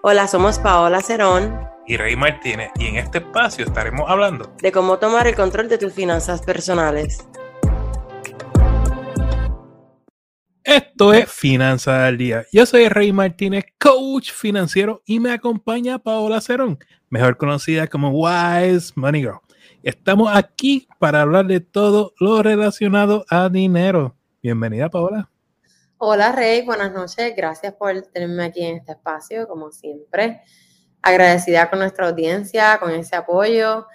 Hola, 0.00 0.28
somos 0.28 0.60
Paola 0.60 1.00
Cerón 1.00 1.58
y 1.84 1.96
Rey 1.96 2.14
Martínez 2.14 2.70
y 2.78 2.86
en 2.86 2.98
este 2.98 3.18
espacio 3.18 3.64
estaremos 3.64 4.08
hablando 4.08 4.54
de 4.62 4.70
cómo 4.70 5.00
tomar 5.00 5.26
el 5.26 5.34
control 5.34 5.68
de 5.68 5.76
tus 5.76 5.92
finanzas 5.92 6.40
personales. 6.40 7.26
Esto 10.62 11.12
es 11.12 11.28
Finanzas 11.28 12.06
al 12.06 12.16
Día. 12.16 12.44
Yo 12.52 12.64
soy 12.64 12.88
Rey 12.88 13.12
Martínez, 13.12 13.64
coach 13.76 14.30
financiero, 14.30 15.02
y 15.04 15.18
me 15.18 15.32
acompaña 15.32 15.98
Paola 15.98 16.40
Cerón, 16.40 16.78
mejor 17.10 17.36
conocida 17.36 17.88
como 17.88 18.10
Wise 18.10 18.92
Money 18.94 19.22
Girl. 19.22 19.40
Estamos 19.82 20.30
aquí 20.32 20.86
para 21.00 21.22
hablar 21.22 21.46
de 21.46 21.58
todo 21.58 22.12
lo 22.20 22.40
relacionado 22.40 23.24
a 23.30 23.48
dinero. 23.48 24.14
Bienvenida, 24.40 24.90
Paola. 24.90 25.28
Hola, 26.00 26.30
Rey. 26.30 26.62
Buenas 26.62 26.92
noches. 26.92 27.34
Gracias 27.36 27.74
por 27.74 28.00
tenerme 28.02 28.44
aquí 28.44 28.64
en 28.64 28.76
este 28.76 28.92
espacio, 28.92 29.48
como 29.48 29.72
siempre. 29.72 30.42
Agradecida 31.02 31.68
con 31.68 31.80
nuestra 31.80 32.08
audiencia, 32.08 32.78
con 32.78 32.92
ese 32.92 33.16
apoyo 33.16 33.88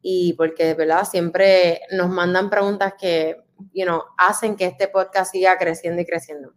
y 0.00 0.34
porque 0.34 0.66
de 0.66 0.74
verdad 0.74 1.02
siempre 1.02 1.80
nos 1.90 2.10
mandan 2.10 2.48
preguntas 2.48 2.94
que, 2.96 3.38
you 3.74 3.84
know, 3.84 4.02
hacen 4.16 4.54
que 4.54 4.66
este 4.66 4.86
podcast 4.86 5.32
siga 5.32 5.58
creciendo 5.58 6.00
y 6.00 6.06
creciendo. 6.06 6.54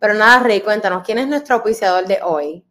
Pero 0.00 0.14
nada, 0.14 0.42
Rey, 0.42 0.62
cuéntanos, 0.62 1.04
¿quién 1.06 1.18
es 1.18 1.28
nuestro 1.28 1.54
auspiciador 1.54 2.08
de 2.08 2.18
hoy? 2.20 2.64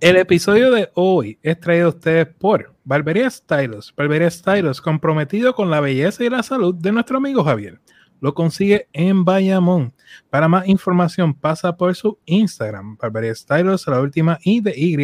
El 0.00 0.16
episodio 0.18 0.70
de 0.70 0.90
hoy 0.92 1.38
es 1.42 1.58
traído 1.60 1.86
a 1.86 1.90
ustedes 1.90 2.26
por 2.26 2.76
Barbería 2.84 3.30
Stylos. 3.30 3.94
Barbería 3.96 4.30
Stylos, 4.30 4.82
comprometido 4.82 5.54
con 5.54 5.70
la 5.70 5.80
belleza 5.80 6.24
y 6.24 6.28
la 6.28 6.42
salud 6.42 6.74
de 6.74 6.92
nuestro 6.92 7.16
amigo 7.16 7.42
Javier 7.42 7.80
lo 8.24 8.32
consigue 8.32 8.88
en 8.94 9.22
Bayamón. 9.22 9.92
Para 10.30 10.48
más 10.48 10.66
información, 10.66 11.34
pasa 11.34 11.76
por 11.76 11.94
su 11.94 12.18
Instagram, 12.24 12.96
Barbería 12.96 13.34
Stylos, 13.34 13.86
la 13.86 14.00
última 14.00 14.38
I 14.42 14.62
de 14.62 14.72
Y. 14.74 14.96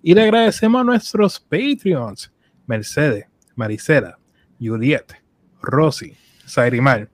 Y 0.00 0.14
le 0.14 0.22
agradecemos 0.22 0.80
a 0.80 0.84
nuestros 0.84 1.40
Patreons, 1.40 2.32
Mercedes, 2.64 3.26
Maricela, 3.56 4.16
Juliet, 4.60 5.14
Rosy, 5.60 6.16
Sairimar, 6.44 7.10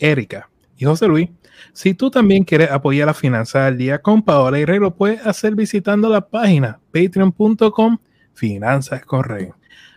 Erika 0.00 0.50
y 0.76 0.84
José 0.84 1.06
Luis. 1.06 1.30
Si 1.72 1.94
tú 1.94 2.10
también 2.10 2.42
quieres 2.42 2.72
apoyar 2.72 3.06
la 3.06 3.14
finanza 3.14 3.68
al 3.68 3.78
día 3.78 4.02
con 4.02 4.20
Paola 4.20 4.58
y 4.58 4.64
Rey, 4.64 4.80
lo 4.80 4.96
puedes 4.96 5.24
hacer 5.24 5.54
visitando 5.54 6.08
la 6.08 6.26
página 6.26 6.80
patreon.com 6.92 7.98
finanzas 8.34 9.04
con. 9.04 9.24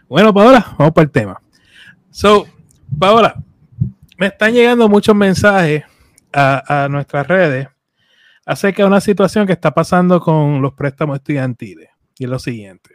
Bueno, 0.07 0.31
Paola, 0.31 0.75
vamos 0.77 0.93
para 0.93 1.05
el 1.05 1.11
tema. 1.11 1.41
So, 2.11 2.45
Paola, 2.99 3.43
me 4.17 4.27
están 4.27 4.53
llegando 4.53 4.87
muchos 4.87 5.15
mensajes 5.15 5.83
a, 6.33 6.87
nuestras 6.89 7.27
redes 7.27 7.67
acerca 8.45 8.83
de 8.83 8.87
una 8.87 9.01
situación 9.01 9.47
que 9.47 9.53
está 9.53 9.71
pasando 9.71 10.19
con 10.19 10.61
los 10.61 10.73
préstamos 10.73 11.17
estudiantiles. 11.17 11.89
Y 12.17 12.25
es 12.25 12.29
lo 12.29 12.39
siguiente. 12.39 12.91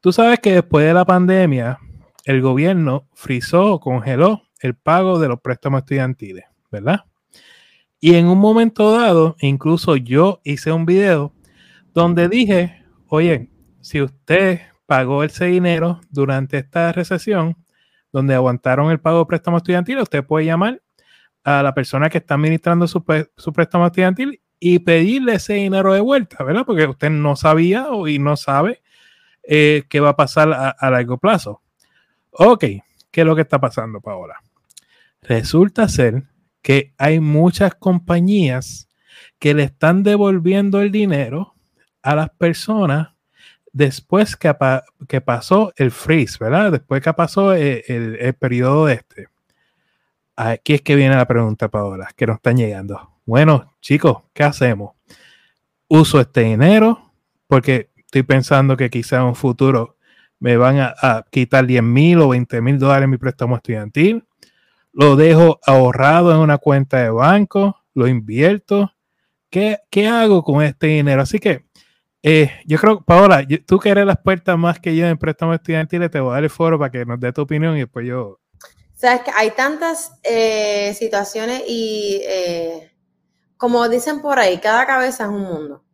Tú 0.00 0.12
sabes 0.12 0.38
que 0.40 0.52
después 0.52 0.86
de 0.86 0.94
la 0.94 1.04
pandemia, 1.04 1.78
el 2.24 2.40
gobierno 2.40 3.08
frizó 3.14 3.72
o 3.72 3.80
congeló 3.80 4.42
el 4.60 4.74
pago 4.74 5.18
de 5.18 5.28
los 5.28 5.40
préstamos 5.40 5.80
estudiantiles, 5.80 6.44
¿verdad? 6.70 7.04
Y 8.00 8.14
en 8.14 8.26
un 8.26 8.38
momento 8.38 8.92
dado, 8.92 9.36
incluso 9.40 9.96
yo 9.96 10.40
hice 10.44 10.70
un 10.70 10.86
video 10.86 11.32
donde 11.92 12.28
dije, 12.28 12.84
oye, 13.08 13.50
si 13.80 14.00
usted 14.02 14.60
pagó 14.86 15.24
ese 15.24 15.46
dinero 15.46 16.00
durante 16.10 16.58
esta 16.58 16.92
recesión, 16.92 17.56
donde 18.16 18.34
aguantaron 18.34 18.90
el 18.90 18.98
pago 18.98 19.18
de 19.18 19.26
préstamo 19.26 19.58
estudiantil, 19.58 19.98
usted 19.98 20.24
puede 20.24 20.46
llamar 20.46 20.80
a 21.44 21.62
la 21.62 21.74
persona 21.74 22.08
que 22.08 22.16
está 22.16 22.32
administrando 22.32 22.88
su, 22.88 23.04
préstamo 23.04 23.84
estudiantil 23.84 24.40
y 24.58 24.78
pedirle 24.78 25.34
ese 25.34 25.52
dinero 25.52 25.92
de 25.92 26.00
vuelta, 26.00 26.42
¿verdad? 26.42 26.64
Porque 26.64 26.86
usted 26.86 27.10
no 27.10 27.36
sabía 27.36 27.88
y 28.06 28.18
no 28.18 28.38
sabe 28.38 28.80
eh, 29.42 29.82
qué 29.90 30.00
va 30.00 30.08
a 30.10 30.16
pasar 30.16 30.50
a, 30.50 30.90
largo 30.90 31.18
plazo. 31.18 31.60
Ok, 32.30 32.64
¿qué 33.10 33.20
es 33.20 33.26
lo 33.26 33.36
que 33.36 33.42
está 33.42 33.60
pasando, 33.60 34.00
Paola? 34.00 34.36
Resulta 35.20 35.86
ser 35.86 36.22
que 36.62 36.94
hay 36.96 37.20
muchas 37.20 37.74
compañías 37.74 38.88
que 39.38 39.52
le 39.52 39.64
están 39.64 40.04
devolviendo 40.04 40.80
el 40.80 40.90
dinero 40.90 41.54
a 42.00 42.14
las 42.14 42.30
personas 42.30 43.08
después 43.76 44.36
que, 44.36 44.54
que, 45.06 45.20
pasó 45.20 45.70
el 45.76 45.90
freeze, 45.90 46.38
¿verdad? 46.40 46.72
Después 46.72 47.02
que 47.02 47.12
pasó 47.12 47.54
eh, 47.54 47.84
el, 47.88 48.32
periodo 48.34 48.86
de 48.86 48.94
este. 48.94 49.28
Aquí 50.34 50.74
es 50.74 50.80
que 50.80 50.96
viene 50.96 51.14
la 51.14 51.26
pregunta, 51.26 51.68
Paola, 51.68 52.08
que 52.16 52.26
nos 52.26 52.36
están 52.36 52.56
llegando. 52.56 53.10
Bueno, 53.26 53.74
chicos, 53.82 54.22
¿qué 54.32 54.44
hacemos? 54.44 54.94
¿Uso 55.88 56.20
este 56.20 56.40
dinero? 56.42 57.12
Porque 57.46 57.90
estoy 57.96 58.22
pensando 58.22 58.78
que 58.78 58.88
quizá 58.88 59.16
en 59.16 59.24
un 59.24 59.34
futuro 59.34 59.98
me 60.38 60.56
van 60.56 60.78
a, 60.78 61.26
quitar 61.30 61.66
10 61.66 61.82
mil 61.82 62.20
o 62.20 62.30
20 62.30 62.62
mil 62.62 62.78
dólares 62.78 63.04
en 63.04 63.10
mi 63.10 63.18
préstamo 63.18 63.56
estudiantil. 63.56 64.24
Lo 64.94 65.16
dejo 65.16 65.60
ahorrado 65.66 66.32
en 66.32 66.38
una 66.38 66.56
cuenta 66.56 67.02
de 67.02 67.10
banco, 67.10 67.76
lo 67.92 68.08
invierto. 68.08 68.90
¿Qué, 69.50 69.80
¿Qué 69.90 70.08
hago 70.08 70.42
con 70.42 70.62
este 70.62 70.86
dinero? 70.86 71.20
Así 71.20 71.38
que 71.38 71.65
eh, 72.22 72.50
yo 72.66 72.78
creo, 72.78 73.04
Paola, 73.04 73.46
tú 73.66 73.78
que 73.78 73.90
eres 73.90 74.06
la 74.06 74.14
experta 74.14 74.56
más 74.56 74.80
que 74.80 74.96
yo 74.96 75.06
en 75.06 75.18
préstamos 75.18 75.56
estudiantiles, 75.56 76.10
te 76.10 76.20
voy 76.20 76.30
a 76.30 76.34
dar 76.34 76.44
el 76.44 76.50
foro 76.50 76.78
para 76.78 76.90
que 76.90 77.04
nos 77.04 77.20
dé 77.20 77.32
tu 77.32 77.42
opinión 77.42 77.76
y 77.76 77.80
después 77.80 78.06
yo. 78.06 78.40
Sabes 78.94 79.22
que 79.22 79.30
hay 79.34 79.50
tantas 79.50 80.12
eh, 80.22 80.94
situaciones 80.94 81.62
y, 81.66 82.22
eh, 82.24 82.92
como 83.56 83.88
dicen 83.88 84.20
por 84.20 84.38
ahí, 84.38 84.58
cada 84.58 84.86
cabeza 84.86 85.24
es 85.24 85.30
un 85.30 85.42
mundo. 85.42 85.84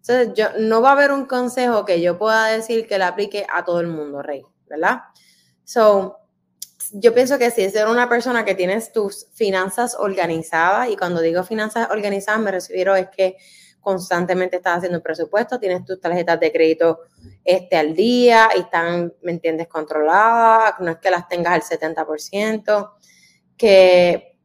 Entonces, 0.00 0.34
yo, 0.34 0.48
no 0.58 0.82
va 0.82 0.90
a 0.90 0.92
haber 0.92 1.12
un 1.12 1.26
consejo 1.26 1.84
que 1.84 2.00
yo 2.00 2.18
pueda 2.18 2.46
decir 2.46 2.86
que 2.86 2.98
le 2.98 3.04
aplique 3.04 3.46
a 3.52 3.64
todo 3.64 3.80
el 3.80 3.86
mundo, 3.86 4.20
Rey, 4.20 4.42
¿verdad? 4.68 5.02
So, 5.64 6.18
yo 6.92 7.14
pienso 7.14 7.38
que 7.38 7.50
si 7.50 7.62
eres 7.62 7.86
una 7.86 8.08
persona 8.08 8.44
que 8.44 8.54
tienes 8.54 8.92
tus 8.92 9.28
finanzas 9.32 9.96
organizadas, 9.98 10.90
y 10.90 10.96
cuando 10.96 11.20
digo 11.20 11.44
finanzas 11.44 11.88
organizadas 11.90 12.40
me 12.40 12.50
refiero 12.50 12.94
es 12.96 13.08
que 13.08 13.36
constantemente 13.82 14.56
estás 14.56 14.78
haciendo 14.78 15.02
presupuesto, 15.02 15.58
tienes 15.58 15.84
tus 15.84 16.00
tarjetas 16.00 16.40
de 16.40 16.52
crédito 16.52 17.00
este, 17.44 17.76
al 17.76 17.94
día 17.94 18.48
y 18.56 18.60
están, 18.60 19.12
¿me 19.22 19.32
entiendes?, 19.32 19.68
controladas, 19.68 20.74
no 20.80 20.92
es 20.92 20.98
que 20.98 21.10
las 21.10 21.28
tengas 21.28 21.52
al 21.52 21.78
70%, 21.78 22.92
que, 23.56 24.38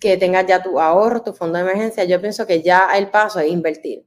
que 0.00 0.16
tengas 0.16 0.46
ya 0.46 0.62
tu 0.62 0.80
ahorro, 0.80 1.22
tu 1.22 1.32
fondo 1.34 1.58
de 1.58 1.64
emergencia, 1.64 2.04
yo 2.04 2.20
pienso 2.20 2.46
que 2.46 2.62
ya 2.62 2.96
el 2.96 3.10
paso 3.10 3.40
es 3.40 3.50
invertir. 3.50 4.06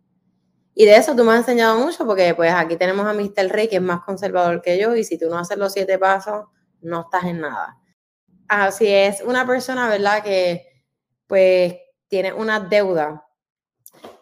Y 0.74 0.86
de 0.86 0.98
eso 0.98 1.16
tú 1.16 1.24
me 1.24 1.32
has 1.32 1.40
enseñado 1.40 1.78
mucho 1.80 2.06
porque 2.06 2.34
pues 2.34 2.52
aquí 2.52 2.76
tenemos 2.76 3.06
a 3.06 3.14
Mr. 3.14 3.50
Rey 3.50 3.68
que 3.70 3.78
es 3.78 3.82
más 3.82 4.02
conservador 4.02 4.62
que 4.62 4.78
yo 4.78 4.96
y 4.96 5.04
si 5.04 5.18
tú 5.18 5.30
no 5.30 5.38
haces 5.38 5.58
los 5.58 5.72
siete 5.72 5.98
pasos, 5.98 6.46
no 6.82 7.02
estás 7.02 7.24
en 7.26 7.42
nada. 7.42 7.78
Así 8.48 8.88
es, 8.88 9.22
una 9.22 9.46
persona, 9.46 9.88
¿verdad? 9.88 10.24
Que 10.24 10.84
pues 11.28 11.76
tiene 12.08 12.34
una 12.34 12.60
deuda 12.60 13.25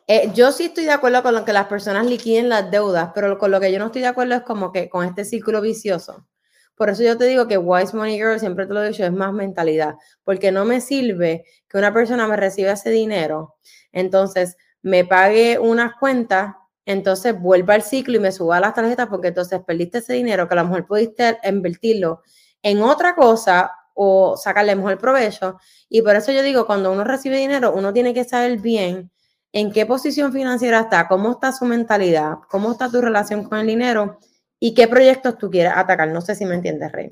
eh, 0.08 0.32
yo 0.34 0.52
sí 0.52 0.66
estoy 0.66 0.86
de 0.86 0.92
acuerdo 0.92 1.24
con 1.24 1.34
lo 1.34 1.46
que 1.46 1.54
las 1.54 1.68
personas 1.68 2.06
liquiden 2.06 2.50
las 2.50 2.70
deudas, 2.70 3.12
pero 3.16 3.38
con 3.38 3.52
lo 3.52 3.60
que 3.60 3.72
yo 3.72 3.80
no 3.80 3.86
estoy 3.88 4.02
de 4.02 4.08
acuerdo 4.08 4.36
es 4.36 4.42
como 4.42 4.72
que 4.72 4.90
con 4.90 5.06
este 5.06 5.26
círculo 5.26 5.62
vicioso. 5.62 6.28
Por 6.76 6.90
eso 6.90 7.04
yo 7.04 7.18
te 7.18 7.26
digo 7.26 7.48
que 7.48 7.58
Wise 7.58 7.96
Money 7.96 8.18
Girl, 8.18 8.40
siempre 8.40 8.66
te 8.66 8.74
lo 8.74 8.84
he 8.84 8.90
dicho, 8.90 9.06
es 9.06 9.14
más 9.14 9.32
mentalidad, 9.32 9.96
porque 10.24 10.52
no 10.52 10.66
me 10.66 10.82
sirve 10.82 11.46
que 11.70 11.78
una 11.78 11.94
persona 11.94 12.28
me 12.28 12.36
reciba 12.36 12.72
ese 12.72 12.90
dinero, 12.90 13.56
entonces 13.92 14.58
me 14.82 15.06
pague 15.06 15.60
unas 15.60 15.94
cuentas, 16.00 16.56
entonces 16.86 17.40
vuelva 17.40 17.76
al 17.76 17.84
ciclo 17.84 18.18
y 18.18 18.20
me 18.20 18.32
suba 18.32 18.58
a 18.58 18.60
las 18.60 18.74
tarjetas, 18.74 19.08
porque 19.08 19.30
entonces 19.30 19.62
perdiste 19.66 20.00
ese 20.00 20.14
dinero 20.14 20.48
que 20.48 20.54
a 20.56 20.58
lo 20.58 20.66
mejor 20.66 20.88
pudiste 20.88 21.38
invertirlo 21.44 22.24
en 22.62 22.82
otra 22.82 23.16
cosa 23.16 23.72
o 23.94 24.36
sacarle 24.36 24.76
mejor 24.76 24.98
provecho. 24.98 25.58
Y 25.88 26.02
por 26.02 26.16
eso 26.16 26.32
yo 26.32 26.42
digo, 26.42 26.66
cuando 26.66 26.92
uno 26.92 27.04
recibe 27.04 27.38
dinero, 27.38 27.74
uno 27.74 27.94
tiene 27.94 28.14
que 28.14 28.24
saber 28.26 28.60
bien 28.60 29.13
en 29.54 29.72
qué 29.72 29.86
posición 29.86 30.34
financiera 30.34 30.82
está, 30.82 31.08
cómo 31.08 31.32
está 31.32 31.54
su 31.54 31.66
mentalidad, 31.66 32.40
cómo 32.50 32.72
está 32.72 32.90
tu 32.90 33.00
relación 33.00 33.44
con 33.44 33.60
el 33.60 33.68
dinero 33.68 34.18
y 34.60 34.74
qué 34.74 34.88
proyectos 34.88 35.38
tú 35.38 35.50
quieres 35.50 35.74
atacar. 35.76 36.10
No 36.10 36.22
sé 36.22 36.36
si 36.36 36.46
me 36.46 36.56
entiendes, 36.56 36.92
Rey. 36.92 37.10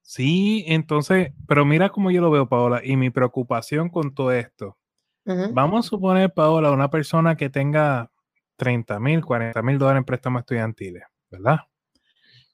Sí, 0.00 0.64
entonces, 0.68 1.32
pero 1.48 1.64
mira 1.64 1.90
cómo 1.90 2.12
yo 2.12 2.20
lo 2.20 2.30
veo, 2.30 2.48
Paola, 2.48 2.80
y 2.84 2.96
mi 2.96 3.10
preocupación 3.10 3.90
con 3.90 4.14
todo 4.14 4.32
esto. 4.32 4.78
Vamos 5.24 5.84
a 5.84 5.88
suponer, 5.88 6.32
Paola, 6.32 6.70
una 6.70 6.88
persona 6.88 7.36
que 7.36 7.50
tenga 7.50 8.12
30 8.54 9.00
mil, 9.00 9.24
40 9.24 9.60
mil 9.62 9.76
dólares 9.76 9.98
en 9.98 10.04
préstamos 10.04 10.40
estudiantiles, 10.40 11.02
¿verdad? 11.28 11.58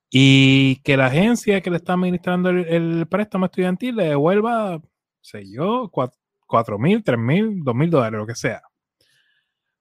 Y 0.08 0.76
que 0.76 0.96
la 0.96 1.06
agencia 1.06 1.60
que 1.60 1.68
le 1.68 1.76
está 1.76 1.92
administrando 1.92 2.48
el, 2.48 3.06
préstamo 3.08 3.44
estudiantil 3.44 3.96
le 3.96 4.04
devuelva, 4.04 4.80
sé 5.20 5.44
yo, 5.50 5.90
4 5.92 6.21
mil, 6.78 7.02
3 7.02 7.18
mil, 7.18 7.62
2 7.62 7.74
mil 7.74 7.90
dólares, 7.90 8.18
lo 8.18 8.26
que 8.26 8.34
sea. 8.34 8.62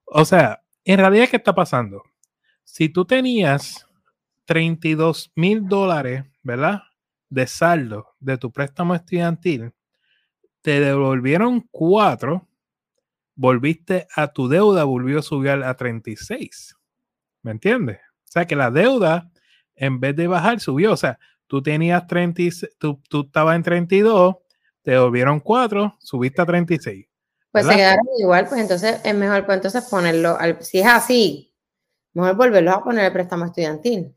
O 0.04 0.24
sea, 0.24 0.62
en 0.84 0.98
realidad, 0.98 1.28
¿qué 1.30 1.36
está 1.36 1.54
pasando? 1.54 2.02
Si 2.64 2.88
tú 2.88 3.04
tenías 3.04 3.86
32 4.44 5.32
mil 5.34 5.66
dólares, 5.66 6.24
¿verdad? 6.42 6.82
De 7.28 7.46
saldo 7.46 8.14
de 8.20 8.36
tu 8.38 8.52
préstamo 8.52 8.94
estudiantil, 8.94 9.72
te 10.60 10.80
devolvieron 10.80 11.66
4, 11.70 12.48
volviste 13.34 14.06
a 14.14 14.28
tu 14.28 14.48
deuda, 14.48 14.84
volvió 14.84 15.18
a 15.18 15.22
subir 15.22 15.50
a 15.50 15.74
36. 15.74 16.76
¿Me 17.42 17.50
entiendes? 17.50 17.98
O 17.98 18.32
sea 18.32 18.46
que 18.46 18.56
la 18.56 18.70
deuda, 18.70 19.30
en 19.74 20.00
vez 20.00 20.14
de 20.16 20.26
bajar, 20.26 20.60
subió. 20.60 20.92
O 20.92 20.96
sea, 20.96 21.18
tú 21.46 21.62
tenías 21.62 22.06
30, 22.06 22.42
tú, 22.78 23.00
tú 23.08 23.22
estabas 23.22 23.56
en 23.56 23.62
32, 23.62 24.36
te 24.82 24.98
volvieron 24.98 25.40
4, 25.40 25.96
subiste 25.98 26.42
a 26.42 26.46
36. 26.46 27.06
Pues 27.50 27.66
se 27.66 27.76
quedaron 27.76 28.06
igual, 28.18 28.46
pues 28.48 28.60
entonces 28.60 29.00
es 29.04 29.14
mejor 29.14 29.44
pues 29.44 29.56
entonces 29.56 29.84
ponerlo, 29.84 30.36
al, 30.38 30.62
si 30.62 30.80
es 30.80 30.86
así, 30.86 31.54
mejor 32.14 32.36
volverlo 32.36 32.72
a 32.72 32.82
poner 32.82 33.04
el 33.04 33.12
préstamo 33.12 33.44
estudiantil. 33.44 34.14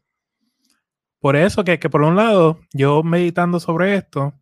Por 1.19 1.35
eso 1.35 1.63
que, 1.63 1.79
que 1.79 1.89
por 1.89 2.01
un 2.01 2.15
lado, 2.15 2.59
yo 2.71 3.03
meditando 3.03 3.59
sobre 3.59 3.95
esto 3.95 4.33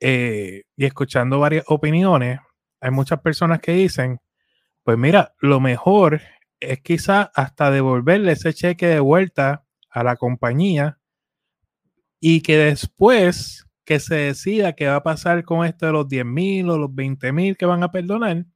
eh, 0.00 0.64
y 0.76 0.84
escuchando 0.84 1.38
varias 1.38 1.64
opiniones, 1.68 2.40
hay 2.80 2.90
muchas 2.90 3.20
personas 3.20 3.60
que 3.60 3.72
dicen, 3.72 4.20
pues 4.82 4.98
mira, 4.98 5.34
lo 5.40 5.60
mejor 5.60 6.20
es 6.58 6.80
quizá 6.80 7.30
hasta 7.34 7.70
devolverle 7.70 8.32
ese 8.32 8.52
cheque 8.52 8.86
de 8.86 9.00
vuelta 9.00 9.64
a 9.88 10.04
la 10.04 10.16
compañía 10.16 10.98
y 12.20 12.42
que 12.42 12.56
después 12.56 13.66
que 13.90 13.98
se 13.98 14.14
decida 14.14 14.74
qué 14.74 14.86
va 14.86 14.94
a 14.94 15.02
pasar 15.02 15.42
con 15.42 15.66
esto 15.66 15.84
de 15.84 15.90
los 15.90 16.06
10 16.06 16.24
mil 16.24 16.70
o 16.70 16.78
los 16.78 16.94
20 16.94 17.32
mil 17.32 17.56
que 17.56 17.66
van 17.66 17.82
a 17.82 17.90
perdonar, 17.90 18.46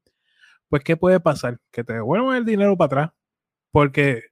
pues 0.68 0.84
¿qué 0.84 0.96
puede 0.96 1.18
pasar? 1.18 1.58
Que 1.72 1.82
te 1.82 1.94
devuelvan 1.94 2.36
el 2.36 2.44
dinero 2.44 2.76
para 2.76 2.86
atrás. 2.86 3.10
Porque, 3.72 4.22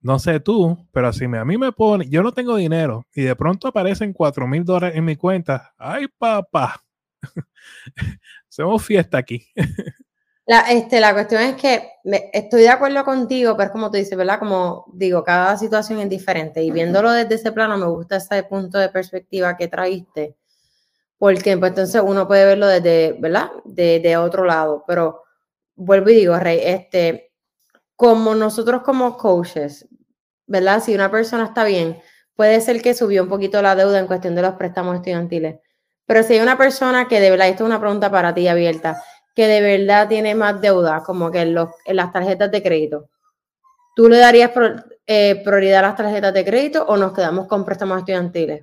no 0.00 0.18
sé 0.18 0.40
tú, 0.40 0.88
pero 0.90 1.08
así 1.08 1.28
me, 1.28 1.36
a 1.36 1.44
mí 1.44 1.58
me 1.58 1.70
pone, 1.72 2.08
yo 2.08 2.22
no 2.22 2.32
tengo 2.32 2.56
dinero 2.56 3.06
y 3.14 3.24
de 3.24 3.36
pronto 3.36 3.68
aparecen 3.68 4.14
4 4.14 4.46
mil 4.48 4.64
dólares 4.64 4.96
en 4.96 5.04
mi 5.04 5.16
cuenta. 5.16 5.74
¡Ay, 5.76 6.06
papá! 6.16 6.82
Hacemos 8.48 8.82
fiesta 8.86 9.18
aquí. 9.18 9.46
La, 10.44 10.60
este, 10.72 10.98
la 11.00 11.12
cuestión 11.12 11.40
es 11.42 11.54
que 11.54 11.88
estoy 12.32 12.62
de 12.62 12.68
acuerdo 12.68 13.04
contigo, 13.04 13.56
pero 13.56 13.66
es 13.68 13.72
como 13.72 13.90
tú 13.90 13.96
dices, 13.96 14.16
¿verdad? 14.18 14.40
Como 14.40 14.86
digo, 14.92 15.22
cada 15.22 15.56
situación 15.56 16.00
es 16.00 16.08
diferente 16.08 16.62
y 16.62 16.72
viéndolo 16.72 17.12
desde 17.12 17.36
ese 17.36 17.52
plano 17.52 17.78
me 17.78 17.86
gusta 17.86 18.16
ese 18.16 18.42
punto 18.42 18.78
de 18.78 18.88
perspectiva 18.88 19.56
que 19.56 19.68
traíste, 19.68 20.36
porque 21.18 21.56
pues, 21.56 21.70
entonces 21.70 22.02
uno 22.04 22.26
puede 22.26 22.44
verlo 22.46 22.66
desde, 22.66 23.16
¿verdad? 23.20 23.50
De, 23.64 24.00
de, 24.00 24.16
otro 24.16 24.44
lado, 24.44 24.84
pero 24.86 25.22
vuelvo 25.76 26.10
y 26.10 26.14
digo, 26.16 26.36
Rey, 26.38 26.60
este, 26.64 27.32
como 27.94 28.34
nosotros 28.34 28.82
como 28.82 29.16
coaches, 29.16 29.88
¿verdad? 30.46 30.82
Si 30.82 30.94
una 30.94 31.10
persona 31.10 31.44
está 31.44 31.64
bien, 31.64 32.00
puede 32.34 32.60
ser 32.60 32.82
que 32.82 32.94
subió 32.94 33.22
un 33.22 33.28
poquito 33.28 33.62
la 33.62 33.76
deuda 33.76 34.00
en 34.00 34.08
cuestión 34.08 34.34
de 34.34 34.42
los 34.42 34.54
préstamos 34.54 34.96
estudiantiles, 34.96 35.60
pero 36.06 36.24
si 36.24 36.34
hay 36.34 36.40
una 36.40 36.58
persona 36.58 37.06
que 37.06 37.20
de 37.20 37.30
verdad, 37.30 37.48
esto 37.48 37.62
es 37.64 37.68
una 37.68 37.80
pregunta 37.80 38.10
para 38.10 38.34
ti 38.34 38.48
abierta, 38.48 39.02
que 39.34 39.46
de 39.46 39.60
verdad 39.60 40.08
tiene 40.08 40.34
más 40.34 40.60
deuda, 40.60 41.02
como 41.04 41.30
que 41.30 41.40
en, 41.40 41.54
las 41.54 42.12
tarjetas 42.12 42.50
de 42.50 42.62
crédito, 42.62 43.08
¿tú 43.96 44.08
le 44.08 44.18
darías 44.18 44.50
eh, 45.06 45.40
prioridad 45.44 45.80
a 45.80 45.88
las 45.88 45.96
tarjetas 45.96 46.34
de 46.34 46.44
crédito 46.44 46.84
o 46.86 46.96
nos 46.96 47.12
quedamos 47.12 47.46
con 47.48 47.64
préstamos 47.64 47.98
estudiantiles? 47.98 48.62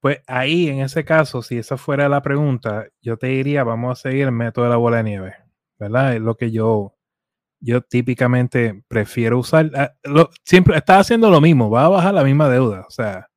Pues 0.00 0.20
ahí, 0.26 0.68
en 0.68 0.80
ese 0.80 1.04
caso, 1.04 1.42
si 1.42 1.58
esa 1.58 1.76
fuera 1.76 2.08
la 2.08 2.22
pregunta, 2.22 2.86
yo 3.02 3.16
te 3.16 3.26
diría, 3.28 3.64
vamos 3.64 3.98
a 3.98 4.08
seguir 4.08 4.26
el 4.26 4.32
método 4.32 4.64
de 4.64 4.70
la 4.70 4.76
bola 4.76 4.98
de 4.98 5.02
nieve, 5.02 5.34
¿verdad? 5.78 6.14
Es 6.14 6.20
lo 6.20 6.36
que 6.36 6.52
yo, 6.52 6.94
yo 7.60 7.80
típicamente 7.82 8.84
prefiero 8.86 9.38
usar. 9.38 9.70
Ah, 9.74 9.92
siempre 10.44 10.76
está 10.76 11.00
haciendo 11.00 11.30
lo 11.30 11.40
mismo, 11.40 11.68
va 11.68 11.86
a 11.86 11.88
bajar 11.88 12.14
la 12.14 12.22
misma 12.22 12.48
deuda. 12.48 12.84
O 12.86 12.90
sea, 12.90 13.28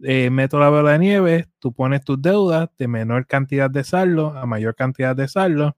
eh, 0.00 0.30
método 0.30 0.60
de 0.60 0.66
la 0.66 0.70
bola 0.70 0.92
de 0.92 0.98
nieve, 1.00 1.48
tú 1.58 1.72
pones 1.72 2.04
tus 2.04 2.22
deudas 2.22 2.68
de 2.78 2.86
menor 2.86 3.26
cantidad 3.26 3.68
de 3.68 3.82
saldo 3.82 4.28
a 4.36 4.46
mayor 4.46 4.76
cantidad 4.76 5.16
de 5.16 5.26
saldo 5.26 5.76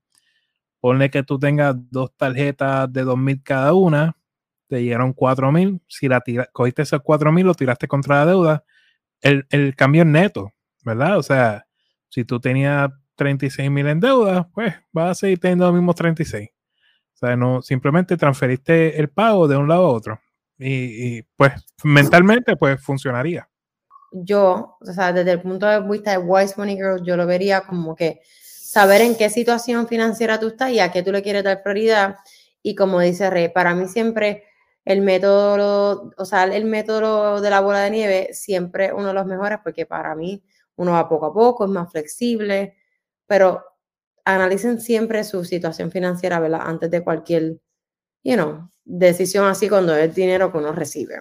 Ponle 0.80 1.10
que 1.10 1.22
tú 1.22 1.38
tengas 1.38 1.74
dos 1.90 2.14
tarjetas 2.16 2.92
de 2.92 3.04
2.000 3.04 3.42
cada 3.42 3.74
una, 3.74 4.16
te 4.68 4.82
llegaron 4.82 5.14
4.000. 5.14 5.80
Si 5.88 6.08
la 6.08 6.20
tira, 6.20 6.48
cogiste 6.52 6.82
esos 6.82 7.00
4.000, 7.00 7.44
lo 7.44 7.54
tiraste 7.54 7.88
contra 7.88 8.16
la 8.16 8.26
deuda, 8.26 8.64
el, 9.20 9.46
el 9.50 9.74
cambio 9.74 10.02
es 10.02 10.08
neto, 10.08 10.52
¿verdad? 10.84 11.18
O 11.18 11.22
sea, 11.22 11.66
si 12.08 12.24
tú 12.24 12.40
tenías 12.40 12.90
36.000 13.16 13.88
en 13.90 14.00
deuda, 14.00 14.48
pues 14.54 14.74
vas 14.92 15.10
a 15.10 15.14
seguir 15.14 15.40
teniendo 15.40 15.66
los 15.66 15.74
mismos 15.74 15.96
36. 15.96 16.48
O 16.50 17.16
sea, 17.18 17.36
no, 17.36 17.62
simplemente 17.62 18.16
transferiste 18.16 18.98
el 18.98 19.08
pago 19.08 19.48
de 19.48 19.56
un 19.56 19.66
lado 19.68 19.86
a 19.86 19.92
otro. 19.92 20.20
Y, 20.56 21.18
y, 21.18 21.22
pues 21.36 21.52
mentalmente, 21.82 22.56
pues 22.56 22.80
funcionaría. 22.80 23.48
Yo, 24.12 24.76
o 24.80 24.92
sea, 24.92 25.12
desde 25.12 25.32
el 25.32 25.42
punto 25.42 25.66
de 25.66 25.80
vista 25.80 26.12
de 26.12 26.18
Wise 26.18 26.54
Money 26.56 26.76
Girl, 26.76 27.02
yo 27.02 27.16
lo 27.16 27.26
vería 27.26 27.62
como 27.62 27.94
que 27.94 28.20
saber 28.68 29.00
en 29.00 29.16
qué 29.16 29.30
situación 29.30 29.88
financiera 29.88 30.38
tú 30.38 30.48
estás 30.48 30.70
y 30.72 30.78
a 30.78 30.92
qué 30.92 31.02
tú 31.02 31.10
le 31.10 31.22
quieres 31.22 31.42
dar 31.42 31.62
prioridad. 31.62 32.16
Y 32.62 32.74
como 32.74 33.00
dice 33.00 33.30
Rey, 33.30 33.48
para 33.48 33.74
mí 33.74 33.88
siempre 33.88 34.44
el 34.84 35.00
método, 35.00 36.10
o 36.18 36.24
sea, 36.26 36.44
el 36.44 36.66
método 36.66 37.40
de 37.40 37.48
la 37.48 37.60
bola 37.60 37.80
de 37.80 37.90
nieve 37.90 38.28
siempre 38.32 38.92
uno 38.92 39.08
de 39.08 39.14
los 39.14 39.24
mejores 39.24 39.60
porque 39.64 39.86
para 39.86 40.14
mí 40.14 40.44
uno 40.76 40.92
va 40.92 41.08
poco 41.08 41.26
a 41.26 41.32
poco, 41.32 41.64
es 41.64 41.70
más 41.70 41.90
flexible, 41.90 42.76
pero 43.26 43.64
analicen 44.26 44.82
siempre 44.82 45.24
su 45.24 45.46
situación 45.46 45.90
financiera, 45.90 46.38
¿verdad? 46.38 46.60
Antes 46.62 46.90
de 46.90 47.02
cualquier, 47.02 47.60
decisión 48.84 49.46
así 49.46 49.70
cuando 49.70 49.96
es 49.96 50.14
dinero 50.14 50.52
que 50.52 50.58
uno 50.58 50.72
recibe. 50.72 51.20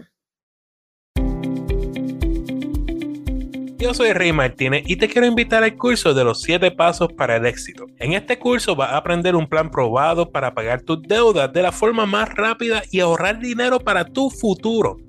Yo 3.79 3.94
soy 3.94 4.12
Rey 4.12 4.33
Martínez 4.33 4.81
y 4.88 4.95
te 4.95 5.07
quiero 5.07 5.27
invitar 5.27 5.63
al 5.63 5.77
curso 5.77 6.15
de 6.15 6.24
los 6.24 6.41
7 6.41 6.71
pasos 6.71 7.13
para 7.13 7.35
el 7.35 7.45
éxito. 7.45 7.85
En 8.00 8.13
este 8.13 8.39
curso 8.39 8.75
vas 8.75 8.91
a 8.91 8.97
aprender 8.97 9.35
un 9.35 9.45
plan 9.45 9.69
probado 9.69 10.31
para 10.31 10.56
pagar 10.56 10.81
tus 10.81 11.03
deudas 11.03 11.53
de 11.53 11.62
la 11.62 11.71
forma 11.71 12.07
más 12.07 12.33
rápida 12.33 12.81
y 12.89 13.01
ahorrar 13.01 13.38
dinero 13.38 13.79
para 13.79 14.03
tu 14.03 14.31
futuro. 14.31 14.97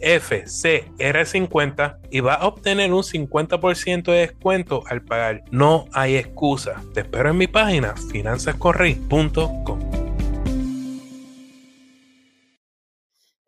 FCR50 0.00 1.98
y 2.10 2.20
va 2.20 2.34
a 2.34 2.46
obtener 2.46 2.92
un 2.92 3.02
50% 3.02 4.04
de 4.04 4.18
descuento 4.18 4.82
al 4.86 5.04
pagar. 5.04 5.44
No 5.50 5.86
hay 5.92 6.16
excusa. 6.16 6.82
Te 6.94 7.00
espero 7.00 7.30
en 7.30 7.38
mi 7.38 7.46
página 7.46 7.94
finanzascorri.com. 7.96 10.00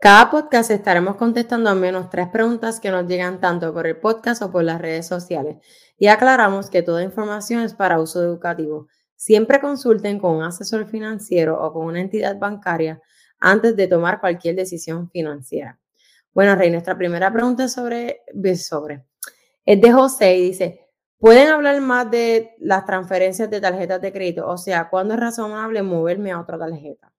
Cada 0.03 0.33
podcast 0.33 0.73
estaremos 0.73 1.15
contestando 1.15 1.71
al 1.71 1.79
menos 1.79 2.11
tres 2.11 2.27
preguntas 2.27 2.81
que 2.81 2.91
nos 2.91 3.07
llegan 3.07 3.39
tanto 3.39 3.73
por 3.73 3.87
el 3.87 3.99
podcast 3.99 4.43
o 4.43 4.51
por 4.51 4.65
las 4.65 4.81
redes 4.81 5.07
sociales. 5.07 5.59
Y 5.97 6.09
aclaramos 6.09 6.71
que 6.71 6.83
toda 6.83 7.05
información 7.05 7.61
es 7.61 7.73
para 7.73 8.01
uso 8.01 8.21
educativo. 8.21 8.89
Siempre 9.15 9.61
consulten 9.61 10.19
con 10.19 10.35
un 10.35 10.43
asesor 10.43 10.89
financiero 10.89 11.57
o 11.63 11.73
con 11.73 11.87
una 11.87 12.01
entidad 12.01 12.37
bancaria 12.37 13.01
antes 13.39 13.77
de 13.77 13.87
tomar 13.87 14.19
cualquier 14.19 14.57
decisión 14.57 15.09
financiera. 15.09 15.79
Bueno, 16.35 16.55
Rey, 16.57 16.71
nuestra 16.71 16.97
primera 16.97 17.31
pregunta 17.31 17.65
es 17.65 17.73
sobre, 17.75 18.23
sobre, 18.57 19.05
es 19.67 19.81
de 19.81 19.93
José 19.93 20.37
y 20.37 20.43
dice, 20.49 20.89
¿pueden 21.19 21.49
hablar 21.49 21.81
más 21.83 22.11
de 22.11 22.55
las 22.59 22.87
transferencias 22.87 23.51
de 23.51 23.61
tarjetas 23.61 24.01
de 24.01 24.13
crédito? 24.13 24.49
O 24.49 24.57
sea, 24.57 24.89
¿cuándo 24.89 25.13
es 25.15 25.21
razonable 25.21 25.83
moverme 25.83 26.33
a 26.33 26.41
otra 26.41 26.59
tarjeta? 26.59 27.13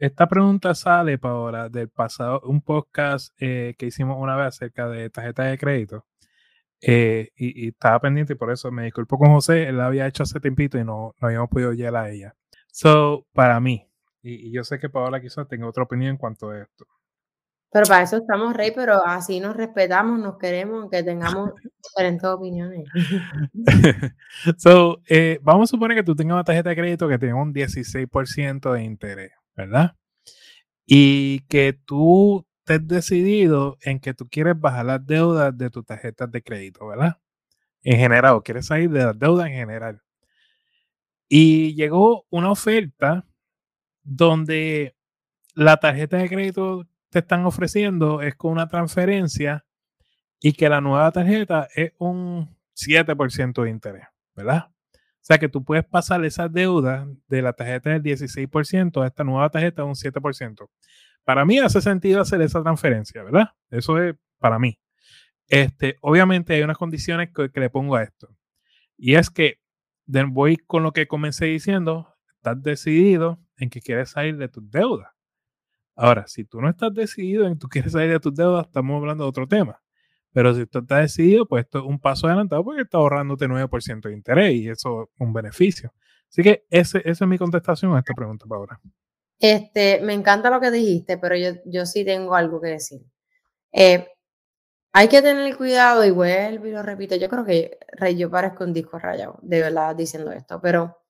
Esta 0.00 0.26
pregunta 0.26 0.74
sale, 0.74 1.18
Paola, 1.18 1.68
del 1.68 1.90
pasado, 1.90 2.40
un 2.44 2.62
podcast 2.62 3.34
eh, 3.38 3.74
que 3.78 3.86
hicimos 3.86 4.16
una 4.18 4.34
vez 4.34 4.46
acerca 4.46 4.88
de 4.88 5.10
tarjetas 5.10 5.50
de 5.50 5.58
crédito. 5.58 6.06
Eh, 6.80 7.30
y, 7.36 7.68
estaba 7.68 8.00
pendiente 8.00 8.32
y 8.32 8.36
por 8.36 8.50
eso 8.50 8.70
me 8.70 8.84
disculpo 8.84 9.18
con 9.18 9.32
José, 9.32 9.68
él 9.68 9.78
la 9.78 9.86
había 9.86 10.06
hecho 10.06 10.22
hace 10.22 10.40
tiempito 10.40 10.78
y 10.78 10.84
no, 10.84 11.14
no 11.20 11.28
habíamos 11.28 11.48
podido 11.48 11.72
llegar 11.72 11.96
a 11.96 12.10
ella. 12.10 12.34
So, 12.72 13.26
para 13.32 13.60
mí, 13.60 13.88
y, 14.22 14.50
yo 14.52 14.64
sé 14.64 14.78
que 14.78 14.88
Paola 14.88 15.20
quizás 15.20 15.46
tenga 15.48 15.68
otra 15.68 15.84
opinión 15.84 16.12
en 16.12 16.16
cuanto 16.16 16.50
a 16.50 16.62
esto. 16.62 16.86
Pero 17.74 17.86
para 17.86 18.04
eso 18.04 18.18
estamos, 18.18 18.54
Rey, 18.54 18.70
pero 18.72 19.04
así 19.04 19.40
nos 19.40 19.56
respetamos, 19.56 20.20
nos 20.20 20.38
queremos, 20.38 20.82
aunque 20.82 21.02
tengamos 21.02 21.50
diferentes 21.82 22.24
opiniones. 22.24 22.84
so, 24.58 25.02
eh, 25.08 25.40
vamos 25.42 25.68
a 25.68 25.72
suponer 25.72 25.96
que 25.96 26.04
tú 26.04 26.14
tengas 26.14 26.34
una 26.34 26.44
tarjeta 26.44 26.70
de 26.70 26.76
crédito 26.76 27.08
que 27.08 27.18
tenga 27.18 27.34
un 27.34 27.52
16% 27.52 28.72
de 28.72 28.84
interés, 28.84 29.32
¿verdad? 29.56 29.96
Y 30.86 31.40
que 31.48 31.72
tú 31.72 32.46
estés 32.60 32.86
decidido 32.86 33.76
en 33.82 33.98
que 33.98 34.14
tú 34.14 34.28
quieres 34.28 34.54
bajar 34.56 34.86
las 34.86 35.04
deudas 35.04 35.58
de 35.58 35.68
tus 35.68 35.84
tarjetas 35.84 36.30
de 36.30 36.44
crédito, 36.44 36.86
¿verdad? 36.86 37.18
En 37.82 37.98
general, 37.98 38.40
quieres 38.44 38.66
salir 38.66 38.88
de 38.90 39.04
las 39.04 39.18
deudas 39.18 39.48
en 39.48 39.54
general. 39.54 40.00
Y 41.28 41.74
llegó 41.74 42.24
una 42.30 42.52
oferta 42.52 43.26
donde 44.04 44.94
la 45.54 45.76
tarjeta 45.78 46.18
de 46.18 46.28
crédito 46.28 46.86
te 47.14 47.20
están 47.20 47.46
ofreciendo 47.46 48.22
es 48.22 48.34
con 48.34 48.50
una 48.50 48.66
transferencia 48.66 49.64
y 50.40 50.52
que 50.52 50.68
la 50.68 50.80
nueva 50.80 51.12
tarjeta 51.12 51.68
es 51.72 51.92
un 51.98 52.58
7% 52.74 53.62
de 53.62 53.70
interés, 53.70 54.08
¿verdad? 54.34 54.64
O 54.66 54.98
sea 55.20 55.38
que 55.38 55.48
tú 55.48 55.64
puedes 55.64 55.84
pasar 55.84 56.24
esa 56.24 56.48
deuda 56.48 57.06
de 57.28 57.40
la 57.40 57.52
tarjeta 57.52 57.90
del 57.90 58.02
16% 58.02 59.00
a 59.00 59.06
esta 59.06 59.22
nueva 59.22 59.48
tarjeta 59.48 59.82
de 59.82 59.88
un 59.88 59.94
7%. 59.94 60.68
Para 61.22 61.44
mí 61.44 61.60
hace 61.60 61.80
sentido 61.80 62.20
hacer 62.20 62.42
esa 62.42 62.64
transferencia, 62.64 63.22
¿verdad? 63.22 63.50
Eso 63.70 64.02
es 64.02 64.16
para 64.40 64.58
mí. 64.58 64.76
Este, 65.46 65.98
obviamente 66.00 66.54
hay 66.54 66.62
unas 66.62 66.78
condiciones 66.78 67.30
que, 67.32 67.60
le 67.60 67.70
pongo 67.70 67.94
a 67.94 68.02
esto. 68.02 68.36
Y 68.96 69.14
es 69.14 69.30
que 69.30 69.60
voy 70.30 70.56
con 70.56 70.82
lo 70.82 70.92
que 70.92 71.06
comencé 71.06 71.44
diciendo, 71.44 72.12
estás 72.38 72.60
decidido 72.60 73.38
en 73.56 73.70
que 73.70 73.80
quieres 73.80 74.10
salir 74.10 74.36
de 74.36 74.48
tus 74.48 74.68
deudas. 74.68 75.14
Ahora, 75.96 76.26
si 76.26 76.44
tú 76.44 76.60
no 76.60 76.68
estás 76.68 76.92
decidido 76.92 77.46
en 77.46 77.54
que 77.54 77.58
tú 77.58 77.68
quieres 77.68 77.92
salir 77.92 78.10
de 78.10 78.20
tus 78.20 78.34
deudas, 78.34 78.66
estamos 78.66 78.96
hablando 78.96 79.24
de 79.24 79.30
otro 79.30 79.46
tema. 79.46 79.80
Pero 80.32 80.52
si 80.54 80.66
tú 80.66 80.80
estás 80.80 81.02
decidido, 81.02 81.46
pues 81.46 81.64
esto 81.64 81.78
es 81.78 81.84
un 81.84 82.00
paso 82.00 82.26
adelantado 82.26 82.64
porque 82.64 82.82
estás 82.82 82.98
ahorrándote 82.98 83.46
9% 83.46 84.08
de 84.08 84.14
interés 84.14 84.54
y 84.54 84.68
eso 84.68 85.04
es 85.04 85.20
un 85.20 85.32
beneficio. 85.32 85.92
Así 86.28 86.42
que 86.42 86.66
ese, 86.68 86.98
esa 87.04 87.24
es 87.24 87.28
mi 87.28 87.38
contestación 87.38 87.94
a 87.94 88.00
esta 88.00 88.14
pregunta, 88.14 88.44
Paola. 88.48 88.80
Este, 89.38 90.00
me 90.00 90.12
encanta 90.14 90.50
lo 90.50 90.60
que 90.60 90.72
dijiste, 90.72 91.18
pero 91.18 91.36
yo, 91.36 91.50
yo 91.66 91.86
sí 91.86 92.04
tengo 92.04 92.34
algo 92.34 92.60
que 92.60 92.68
decir. 92.68 93.02
Eh, 93.72 94.08
hay 94.92 95.08
que 95.08 95.22
tener 95.22 95.56
cuidado 95.56 96.04
y 96.04 96.10
vuelvo 96.10 96.66
y 96.66 96.72
lo 96.72 96.82
repito. 96.82 97.14
Yo 97.16 97.28
creo 97.28 97.44
que 97.44 97.78
yo 98.16 98.30
parezco 98.30 98.64
un 98.64 98.72
disco 98.72 98.98
rayado, 98.98 99.38
de 99.42 99.60
verdad, 99.60 99.94
diciendo 99.94 100.32
esto, 100.32 100.60
pero 100.60 101.03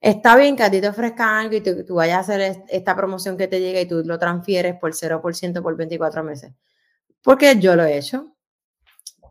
está 0.00 0.36
bien 0.36 0.56
que 0.56 0.62
a 0.62 0.70
ti 0.70 0.80
te 0.80 0.88
ofrezcan 0.88 1.28
algo 1.28 1.56
y 1.56 1.60
tú, 1.60 1.94
vayas 1.94 2.16
a 2.16 2.20
hacer 2.20 2.64
esta 2.68 2.94
promoción 2.96 3.36
que 3.36 3.48
te 3.48 3.60
llega 3.60 3.80
y 3.80 3.86
tú 3.86 4.02
lo 4.04 4.18
transfieres 4.18 4.76
por 4.80 4.92
0% 4.92 5.62
por 5.62 5.76
24 5.76 6.24
meses 6.24 6.52
porque 7.26 7.58
yo 7.58 7.74
lo 7.74 7.84
he 7.84 7.98
hecho. 7.98 8.36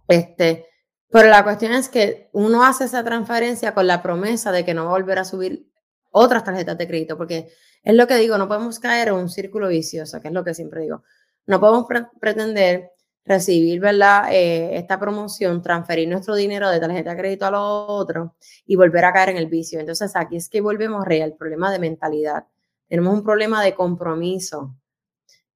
Este, 0.09 0.67
pero 1.09 1.29
la 1.29 1.45
cuestión 1.45 1.71
es 1.71 1.87
que 1.87 2.29
uno 2.33 2.65
hace 2.65 2.83
esa 2.83 3.05
transferencia 3.05 3.73
con 3.73 3.87
la 3.87 4.03
promesa 4.03 4.51
de 4.51 4.65
que 4.65 4.73
no 4.73 4.83
va 4.83 4.89
a 4.89 4.99
volver 4.99 5.17
a 5.17 5.23
subir 5.23 5.71
otras 6.11 6.43
tarjetas 6.43 6.77
de 6.77 6.87
crédito, 6.87 7.17
porque 7.17 7.53
es 7.83 7.95
lo 7.95 8.05
que 8.05 8.17
digo, 8.17 8.37
no 8.37 8.49
podemos 8.49 8.79
caer 8.79 9.07
en 9.07 9.13
un 9.13 9.29
círculo 9.29 9.69
vicioso, 9.69 10.19
que 10.19 10.27
es 10.27 10.33
lo 10.33 10.43
que 10.43 10.53
siempre 10.53 10.81
digo. 10.81 11.03
No 11.45 11.61
podemos 11.61 11.87
pretender 12.19 12.91
recibir 13.25 13.79
¿verdad? 13.79 14.31
Eh, 14.31 14.77
esta 14.77 14.99
promoción, 14.99 15.61
transferir 15.61 16.07
nuestro 16.07 16.35
dinero 16.35 16.69
de 16.69 16.79
tarjeta 16.79 17.11
de 17.11 17.17
crédito 17.17 17.45
a 17.45 17.51
lo 17.51 17.87
otro 17.87 18.35
y 18.65 18.75
volver 18.75 19.05
a 19.05 19.13
caer 19.13 19.29
en 19.29 19.37
el 19.37 19.47
vicio. 19.47 19.79
Entonces 19.79 20.15
aquí 20.15 20.37
es 20.37 20.47
que 20.47 20.61
volvemos 20.61 21.05
real, 21.05 21.35
problema 21.37 21.71
de 21.71 21.79
mentalidad. 21.79 22.45
Tenemos 22.87 23.13
un 23.13 23.23
problema 23.23 23.63
de 23.63 23.73
compromiso 23.73 24.75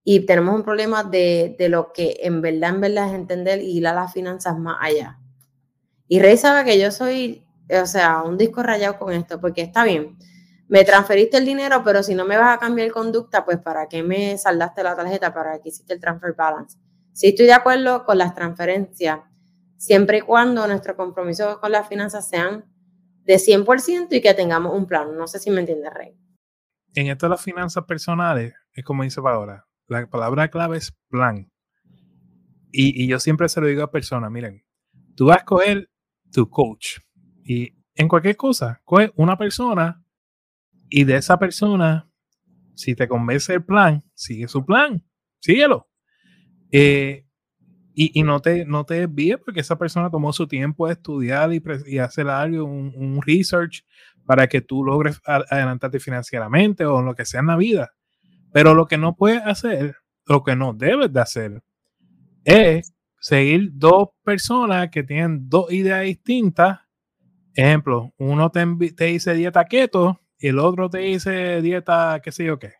y 0.03 0.25
tenemos 0.25 0.55
un 0.55 0.63
problema 0.63 1.03
de, 1.03 1.55
lo 1.69 1.93
que 1.93 2.17
en 2.21 2.41
verdad, 2.41 2.71
en 2.71 2.81
verdad 2.81 3.09
es 3.09 3.13
entender 3.13 3.61
y 3.61 3.77
ir 3.77 3.87
a 3.87 3.93
las 3.93 4.11
finanzas 4.11 4.57
más 4.57 4.77
allá. 4.81 5.19
Y 6.07 6.19
Rey 6.19 6.37
sabe 6.37 6.65
que 6.65 6.79
yo 6.79 6.89
soy, 6.89 7.45
o 7.69 7.85
sea, 7.85 8.23
un 8.23 8.35
disco 8.35 8.63
rayado 8.63 8.97
con 8.97 9.13
esto, 9.13 9.39
porque 9.39 9.61
está 9.61 9.83
bien, 9.83 10.17
me 10.67 10.83
transferiste 10.83 11.37
el 11.37 11.45
dinero, 11.45 11.83
pero 11.83 12.01
si 12.01 12.15
no 12.15 12.25
me 12.25 12.37
vas 12.37 12.55
a 12.55 12.59
cambiar 12.59 12.89
conducta, 12.91 13.45
pues 13.45 13.59
¿para 13.59 13.87
qué 13.87 14.01
me 14.01 14.35
saldaste 14.39 14.81
la 14.81 14.95
tarjeta? 14.95 15.31
¿Para 15.31 15.59
qué 15.59 15.69
hiciste 15.69 15.93
el 15.93 15.99
transfer 15.99 16.33
balance? 16.33 16.79
Sí 17.19 17.27
estoy 17.27 17.47
de 17.47 17.53
acuerdo 17.53 18.05
con 18.05 18.17
las 18.17 18.33
transferencias, 18.33 19.19
siempre 19.75 20.19
y 20.19 20.21
cuando 20.21 20.65
nuestro 20.67 20.95
compromiso 20.95 21.59
con 21.59 21.73
las 21.73 21.85
finanzas 21.89 22.29
sean 22.29 22.63
de 23.25 23.35
100% 23.35 24.07
y 24.11 24.21
que 24.21 24.33
tengamos 24.33 24.73
un 24.73 24.85
plan. 24.85 25.17
No 25.17 25.27
sé 25.27 25.37
si 25.37 25.51
me 25.51 25.59
entiende, 25.59 25.89
Rey. 25.89 26.17
En 26.95 27.07
esto 27.07 27.25
de 27.25 27.31
las 27.31 27.41
finanzas 27.41 27.83
personales, 27.83 28.53
es 28.71 28.85
como 28.85 29.03
dice 29.03 29.21
Paola, 29.21 29.67
la 29.87 30.09
palabra 30.09 30.47
clave 30.47 30.77
es 30.77 30.97
plan. 31.09 31.51
Y, 32.71 33.05
yo 33.05 33.19
siempre 33.19 33.49
se 33.49 33.59
lo 33.59 33.67
digo 33.67 33.83
a 33.83 33.91
personas, 33.91 34.31
miren, 34.31 34.63
tú 35.17 35.25
vas 35.25 35.35
a 35.35 35.39
escoger 35.39 35.89
tu 36.31 36.49
coach 36.49 36.99
y 37.43 37.75
en 37.95 38.07
cualquier 38.07 38.37
cosa, 38.37 38.81
coge 38.85 39.11
una 39.17 39.37
persona 39.37 40.01
y 40.87 41.03
de 41.03 41.17
esa 41.17 41.37
persona, 41.37 42.09
si 42.75 42.95
te 42.95 43.09
convence 43.09 43.55
el 43.55 43.65
plan, 43.65 44.09
sigue 44.13 44.47
su 44.47 44.65
plan, 44.65 45.05
síguelo. 45.41 45.88
Eh, 46.71 47.25
y, 48.01 48.23
no 48.23 48.39
te, 48.39 48.63
no 48.63 48.85
te 48.85 48.93
desvíes 48.93 49.39
porque 49.43 49.59
esa 49.59 49.77
persona 49.77 50.09
tomó 50.09 50.31
su 50.31 50.47
tiempo 50.47 50.87
de 50.87 50.93
estudiar 50.93 51.53
y, 51.53 51.61
y 51.85 51.97
hacer 51.97 52.29
algo, 52.29 52.63
un, 52.63 52.93
un, 52.95 53.21
research 53.21 53.83
para 54.25 54.47
que 54.47 54.61
tú 54.61 54.85
logres 54.85 55.19
adelantarte 55.25 55.99
financieramente 55.99 56.85
o 56.85 57.01
lo 57.01 57.13
que 57.13 57.25
sea 57.25 57.41
en 57.41 57.47
la 57.47 57.57
vida. 57.57 57.91
Pero 58.53 58.73
lo 58.73 58.87
que 58.87 58.97
no 58.97 59.17
puedes 59.17 59.45
hacer, 59.45 59.97
lo 60.25 60.43
que 60.43 60.55
no 60.55 60.73
debes 60.73 61.11
de 61.11 61.19
hacer, 61.19 61.63
es 62.45 62.93
seguir 63.19 63.71
dos 63.73 64.09
personas 64.23 64.89
que 64.89 65.03
tienen 65.03 65.49
dos 65.49 65.71
ideas 65.73 66.03
distintas. 66.03 66.79
Ejemplo, 67.53 68.13
uno 68.17 68.49
te, 68.49 68.65
dice 69.05 69.33
dieta 69.33 69.65
keto 69.65 70.21
y 70.37 70.47
el 70.47 70.59
otro 70.59 70.89
te 70.89 70.99
dice 70.99 71.61
dieta 71.61 72.21
qué 72.23 72.31
sé 72.31 72.45
yo 72.45 72.57
qué. 72.57 72.75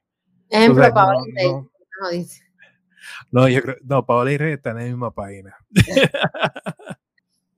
Ejemplo, 0.50 0.88
no, 0.90 1.70
no, 2.02 2.10
dice. 2.12 2.49
No, 3.32 3.48
yo 3.48 3.62
creo, 3.62 3.76
no, 3.84 4.06
Paola 4.06 4.32
y 4.32 4.38
Rey 4.38 4.54
están 4.54 4.78
en 4.78 4.84
la 4.84 4.90
misma 4.90 5.14
página. 5.14 5.56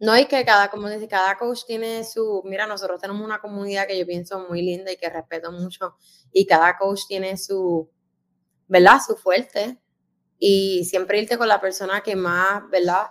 No, 0.01 0.17
y 0.17 0.25
que 0.25 0.43
cada, 0.43 0.71
como 0.71 0.89
dice, 0.89 1.07
cada 1.07 1.37
coach 1.37 1.59
tiene 1.67 2.03
su, 2.03 2.41
mira, 2.43 2.65
nosotros 2.65 2.99
tenemos 2.99 3.23
una 3.23 3.39
comunidad 3.39 3.85
que 3.85 3.99
yo 3.99 4.03
pienso 4.07 4.39
muy 4.49 4.63
linda 4.63 4.91
y 4.91 4.97
que 4.97 5.07
respeto 5.07 5.51
mucho, 5.51 5.95
y 6.33 6.47
cada 6.47 6.75
coach 6.75 7.01
tiene 7.07 7.37
su, 7.37 7.87
¿verdad? 8.67 8.99
Su 9.05 9.15
fuerte. 9.15 9.77
Y 10.39 10.85
siempre 10.85 11.19
irte 11.19 11.37
con 11.37 11.47
la 11.47 11.61
persona 11.61 12.01
que 12.01 12.15
más, 12.15 12.67
¿verdad? 12.71 13.09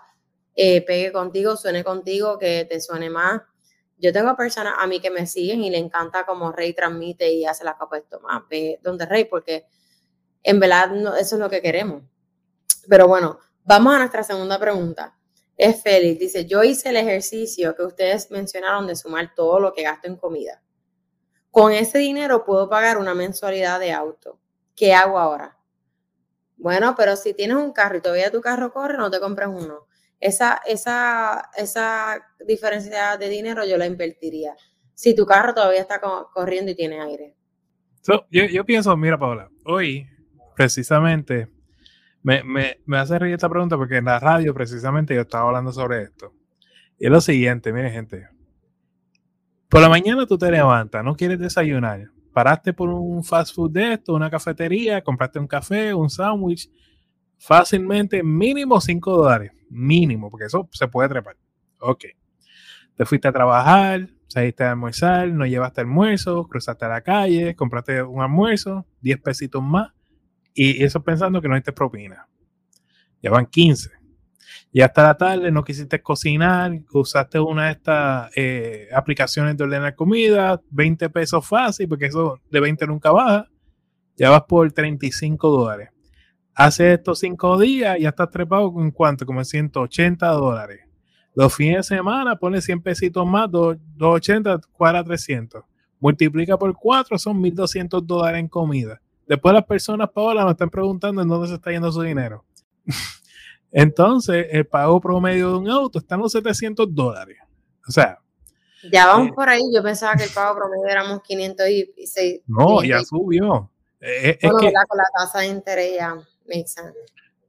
Eh, 0.57 0.85
pegue 0.85 1.13
contigo, 1.13 1.57
suene 1.57 1.85
contigo, 1.85 2.39
que 2.39 2.67
te 2.69 2.81
suene 2.81 3.09
más. 3.09 3.43
Yo 3.97 4.13
tengo 4.13 4.35
personas 4.35 4.75
a 4.79 4.87
mí 4.89 4.99
que 4.99 5.11
me 5.11 5.29
siguen 5.29 5.63
y 5.63 5.71
le 5.71 5.79
encanta 5.79 6.27
como 6.27 6.51
Rey 6.51 6.75
transmite 6.75 7.31
y 7.33 7.45
hace 7.45 7.63
la 7.63 7.77
capa 7.77 8.01
de 8.01 8.19
más. 8.21 8.43
Ve 8.51 8.81
donde 8.83 9.07
Rey, 9.07 9.27
porque 9.27 9.67
en 10.43 10.59
verdad 10.59 10.91
eso 11.21 11.37
es 11.37 11.41
lo 11.41 11.49
que 11.49 11.63
queremos. 11.63 12.03
Pero 12.91 13.09
bueno, 13.09 13.39
vamos 13.65 13.95
a 13.95 13.99
nuestra 13.99 14.23
segunda 14.23 14.59
pregunta. 14.59 15.17
Es 15.57 15.83
Félix, 15.83 16.19
dice, 16.19 16.45
yo 16.45 16.63
hice 16.63 16.91
el 16.91 16.97
ejercicio 16.97 17.75
que 17.75 17.85
ustedes 17.85 18.31
mencionaron 18.31 18.87
de 18.87 18.97
sumar 18.97 19.33
todo 19.35 19.61
lo 19.61 19.73
que 19.73 19.85
gasto 19.85 20.09
en 20.09 20.17
comida. 20.17 20.63
Con 21.51 21.73
ese 21.73 21.99
dinero 21.99 22.45
puedo 22.45 22.69
pagar 22.69 22.99
una 22.99 23.15
mensualidad 23.15 23.81
de 23.81 23.93
auto. 23.93 24.41
¿qué 24.81 24.95
hago 24.95 25.19
ahora? 25.19 25.59
Bueno, 26.57 26.95
pero 26.97 27.15
si 27.15 27.35
tienes 27.35 27.59
un 27.59 27.73
carro 27.73 27.99
y 27.99 28.01
todavía 28.01 28.31
tu 28.31 28.41
carro 28.41 28.73
corre, 28.73 28.97
no 28.97 29.11
te 29.11 29.21
compres 29.21 29.49
uno. 29.49 29.87
Esa, 30.19 30.59
esa, 30.67 31.51
esa 31.55 32.27
diferencia 32.47 33.19
de 33.19 33.29
dinero 33.29 33.67
yo 33.67 33.77
la 33.77 33.85
invertiría. 33.85 34.57
Si 34.95 35.15
tu 35.15 35.27
carro 35.27 35.53
todavía 35.53 35.83
está 35.83 36.01
corriendo 36.01 36.71
y 36.71 36.75
tiene 36.75 36.99
aire. 36.99 37.37
yo, 38.31 38.65
pienso, 38.65 38.97
mira, 38.97 39.19
Paola, 39.19 39.51
hoy 39.67 40.09
precisamente 40.57 41.49
me, 42.23 42.43
me, 42.45 42.99
hace 42.99 43.19
reír 43.19 43.35
esta 43.35 43.49
pregunta 43.49 43.77
porque 43.77 43.97
en 43.97 44.05
la 44.05 44.19
radio 44.19 44.55
precisamente 44.55 45.15
yo 45.15 45.23
estaba 45.23 45.47
hablando 45.47 45.73
sobre 45.73 46.03
esto. 46.03 46.33
Y 46.99 47.07
es 47.07 47.13
lo 47.13 47.21
siguiente, 47.21 47.73
miren 47.73 47.93
gente. 47.93 48.29
Por 49.69 49.81
la 49.81 49.89
mañana 49.89 50.27
tú 50.27 50.37
te 50.37 50.51
levantas, 50.51 51.05
no 51.05 51.17
quieres 51.17 51.39
desayunar 51.39 52.11
paraste 52.33 52.73
por 52.73 52.89
un 52.89 53.23
fast 53.25 53.55
food 53.55 53.73
de 53.73 53.95
esto, 53.95 54.15
una 54.15 54.31
cafetería, 54.31 55.03
compraste 55.03 55.39
un 55.39 55.47
café, 55.47 55.93
un 55.95 56.11
sándwich, 56.11 56.71
fácilmente 57.39 58.23
mínimo 58.23 58.81
5 58.81 59.17
dólares, 59.17 59.53
mínimo, 59.69 60.31
porque 60.31 60.47
eso 60.47 60.69
se 60.73 60.89
puede 60.89 61.09
trepar. 61.09 61.37
Ok. 61.81 62.05
Te 62.97 63.05
fuiste 63.05 63.29
a 63.29 63.33
trabajar, 63.33 64.09
saliste 64.27 64.65
a 64.65 64.73
almorzar, 64.73 65.29
no 65.29 65.47
llevaste 65.47 65.81
almuerzo, 65.81 66.47
cruzaste 66.49 66.85
a 66.85 66.89
la 66.89 67.01
calle, 67.01 67.57
compraste 67.57 68.03
un 68.03 68.23
almuerzo, 68.23 68.87
10 69.01 69.21
pesitos 69.21 69.63
más, 69.63 69.93
y 70.55 70.83
eso 70.83 71.03
pensando 71.03 71.41
que 71.41 71.49
no 71.49 71.55
hay 71.55 71.63
propina. 71.63 72.27
Ya 73.23 73.31
van 73.31 73.47
15 73.47 74.01
y 74.73 74.83
hasta 74.83 75.03
la 75.03 75.17
tarde 75.17 75.51
no 75.51 75.65
quisiste 75.65 76.01
cocinar, 76.01 76.73
usaste 76.93 77.41
una 77.41 77.67
de 77.67 77.73
estas 77.73 78.31
eh, 78.37 78.89
aplicaciones 78.95 79.57
de 79.57 79.65
ordenar 79.65 79.97
comida, 79.97 80.61
20 80.71 81.11
pesos 81.11 81.47
fácil, 81.47 81.89
porque 81.89 82.07
eso 82.07 82.41
de 82.51 82.61
20 82.61 82.87
nunca 82.87 83.11
baja, 83.11 83.49
ya 84.17 84.31
vas 84.31 84.43
por 84.43 84.71
35 84.71 85.49
dólares. 85.51 85.89
Hace 86.55 86.95
estos 86.95 87.19
5 87.19 87.59
días 87.59 87.97
ya 87.99 88.11
estás 88.11 88.31
trepado 88.31 88.73
con 88.73 88.91
cuánto, 88.93 89.27
como 89.27 89.43
180 89.43 90.27
dólares. 90.29 90.81
Los 91.35 91.55
fines 91.55 91.89
de 91.89 91.97
semana 91.97 92.37
pone 92.37 92.61
100 92.61 92.83
pesitos 92.83 93.27
más, 93.27 93.51
280, 93.51 94.61
cuadra 94.73 95.03
300. 95.03 95.65
Multiplica 95.99 96.57
por 96.57 96.73
4, 96.75 97.19
son 97.19 97.41
1200 97.41 98.07
dólares 98.07 98.41
en 98.41 98.49
comida. 98.49 99.01
Después 99.31 99.55
las 99.55 99.65
personas, 99.65 100.11
Paola, 100.11 100.45
me 100.45 100.51
están 100.51 100.69
preguntando 100.69 101.23
en 101.23 101.29
dónde 101.29 101.47
se 101.47 101.55
está 101.55 101.71
yendo 101.71 101.93
su 101.93 102.03
dinero. 102.03 102.45
Entonces, 103.71 104.49
el 104.51 104.67
pago 104.67 105.01
promedio 105.01 105.53
de 105.53 105.59
un 105.59 105.71
auto 105.71 106.01
está 106.01 106.17
en 106.17 106.23
los 106.23 106.33
700 106.33 106.93
dólares. 106.93 107.39
O 107.87 107.93
sea, 107.93 108.19
Ya 108.91 109.07
vamos 109.07 109.29
eh, 109.29 109.33
por 109.33 109.49
ahí. 109.49 109.63
Yo 109.73 109.85
pensaba 109.85 110.17
que 110.17 110.25
el 110.25 110.31
pago 110.31 110.57
promedio 110.57 110.89
éramos 110.89 111.23
500 111.23 111.69
y 111.69 112.07
6. 112.09 112.41
No, 112.49 112.83
ya 112.83 113.05
subió. 113.05 113.71
Eh, 114.01 114.37
es 114.41 114.51
que, 114.51 114.73
con 114.89 114.99
la 114.99 115.05
tasa 115.17 115.39
de 115.39 115.47
interés 115.47 115.93
ya 115.97 116.17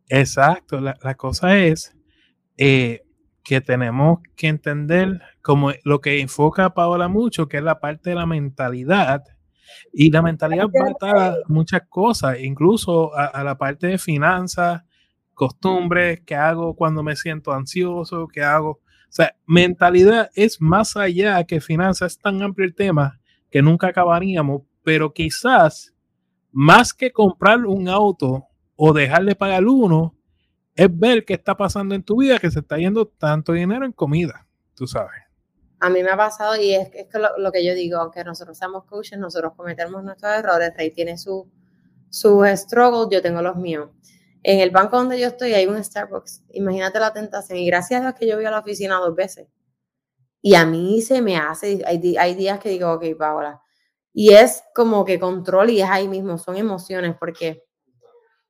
Exacto. 0.07 0.79
La, 0.79 0.95
la 1.01 1.15
cosa 1.15 1.57
es 1.57 1.95
eh, 2.57 3.01
que 3.43 3.59
tenemos 3.59 4.19
que 4.35 4.49
entender 4.49 5.19
como 5.41 5.71
lo 5.83 5.99
que 5.99 6.21
enfoca 6.21 6.75
Paola 6.75 7.07
mucho, 7.07 7.47
que 7.47 7.57
es 7.57 7.63
la 7.63 7.79
parte 7.79 8.11
de 8.11 8.17
la 8.17 8.27
mentalidad. 8.27 9.23
Y 9.93 10.11
la 10.11 10.21
mentalidad 10.21 10.65
va 10.67 11.27
a 11.27 11.35
muchas 11.47 11.81
cosas, 11.89 12.39
incluso 12.39 13.15
a, 13.15 13.25
a 13.25 13.43
la 13.43 13.57
parte 13.57 13.87
de 13.87 13.97
finanzas, 13.97 14.83
costumbres, 15.33 16.21
qué 16.25 16.35
hago 16.35 16.75
cuando 16.75 17.03
me 17.03 17.15
siento 17.15 17.51
ansioso, 17.51 18.27
qué 18.27 18.43
hago 18.43 18.81
o 19.11 19.13
sea, 19.13 19.35
mentalidad 19.45 20.31
es 20.35 20.61
más 20.61 20.95
allá 20.95 21.43
que 21.43 21.59
finanzas, 21.59 22.13
es 22.13 22.17
tan 22.17 22.41
amplio 22.41 22.65
el 22.65 22.73
tema 22.73 23.19
que 23.49 23.61
nunca 23.61 23.87
acabaríamos, 23.87 24.61
pero 24.83 25.11
quizás 25.11 25.93
más 26.49 26.93
que 26.93 27.11
comprar 27.11 27.65
un 27.65 27.89
auto 27.89 28.47
o 28.77 28.93
dejar 28.93 29.25
de 29.25 29.35
pagar 29.35 29.65
uno, 29.65 30.15
es 30.75 30.87
ver 30.97 31.25
qué 31.25 31.33
está 31.33 31.57
pasando 31.57 31.93
en 31.93 32.03
tu 32.03 32.21
vida, 32.21 32.39
que 32.39 32.49
se 32.49 32.59
está 32.59 32.77
yendo 32.77 33.05
tanto 33.05 33.51
dinero 33.51 33.85
en 33.85 33.91
comida, 33.91 34.47
tú 34.75 34.87
sabes. 34.87 35.23
A 35.81 35.89
mí 35.89 36.03
me 36.03 36.11
ha 36.11 36.17
pasado 36.17 36.55
y 36.55 36.75
es, 36.75 36.89
es 36.93 37.07
que 37.07 37.17
lo, 37.19 37.51
que 37.51 37.65
yo 37.65 37.73
digo, 37.73 37.97
aunque 37.97 38.23
nosotros 38.23 38.55
seamos 38.55 38.85
coaches, 38.85 39.17
nosotros 39.17 39.53
cometemos 39.57 40.03
nuestros 40.03 40.31
errores, 40.31 40.71
Rey 40.77 40.91
tiene 40.91 41.17
su, 41.17 41.49
su 42.07 42.45
struggle, 42.55 43.07
yo 43.11 43.19
tengo 43.23 43.41
los 43.41 43.55
míos. 43.55 43.89
En 44.43 44.59
el 44.59 44.69
banco 44.69 44.97
donde 44.97 45.19
yo 45.19 45.27
estoy 45.27 45.53
hay 45.53 45.65
un 45.65 45.83
Starbucks. 45.83 46.43
Imagínate 46.51 46.99
la 46.99 47.11
tentación. 47.11 47.57
Y 47.57 47.65
gracias 47.65 47.99
a 47.99 48.03
Dios 48.03 48.13
que 48.13 48.27
yo 48.27 48.35
voy 48.35 48.45
a 48.45 48.51
la 48.51 48.59
oficina 48.59 48.97
dos 48.97 49.15
veces. 49.15 49.47
Y 50.39 50.53
a 50.53 50.67
mí 50.67 51.01
se 51.01 51.19
me 51.19 51.37
hace, 51.37 51.81
hay, 51.85 52.15
hay 52.15 52.35
días 52.35 52.59
que 52.59 52.69
digo, 52.69 52.91
ok, 52.93 53.05
Paola. 53.17 53.59
Y 54.13 54.33
es 54.33 54.63
como 54.75 55.03
que 55.03 55.19
control 55.19 55.71
y 55.71 55.81
es 55.81 55.89
ahí 55.89 56.07
mismo, 56.07 56.37
son 56.37 56.57
emociones, 56.57 57.15
porque 57.19 57.63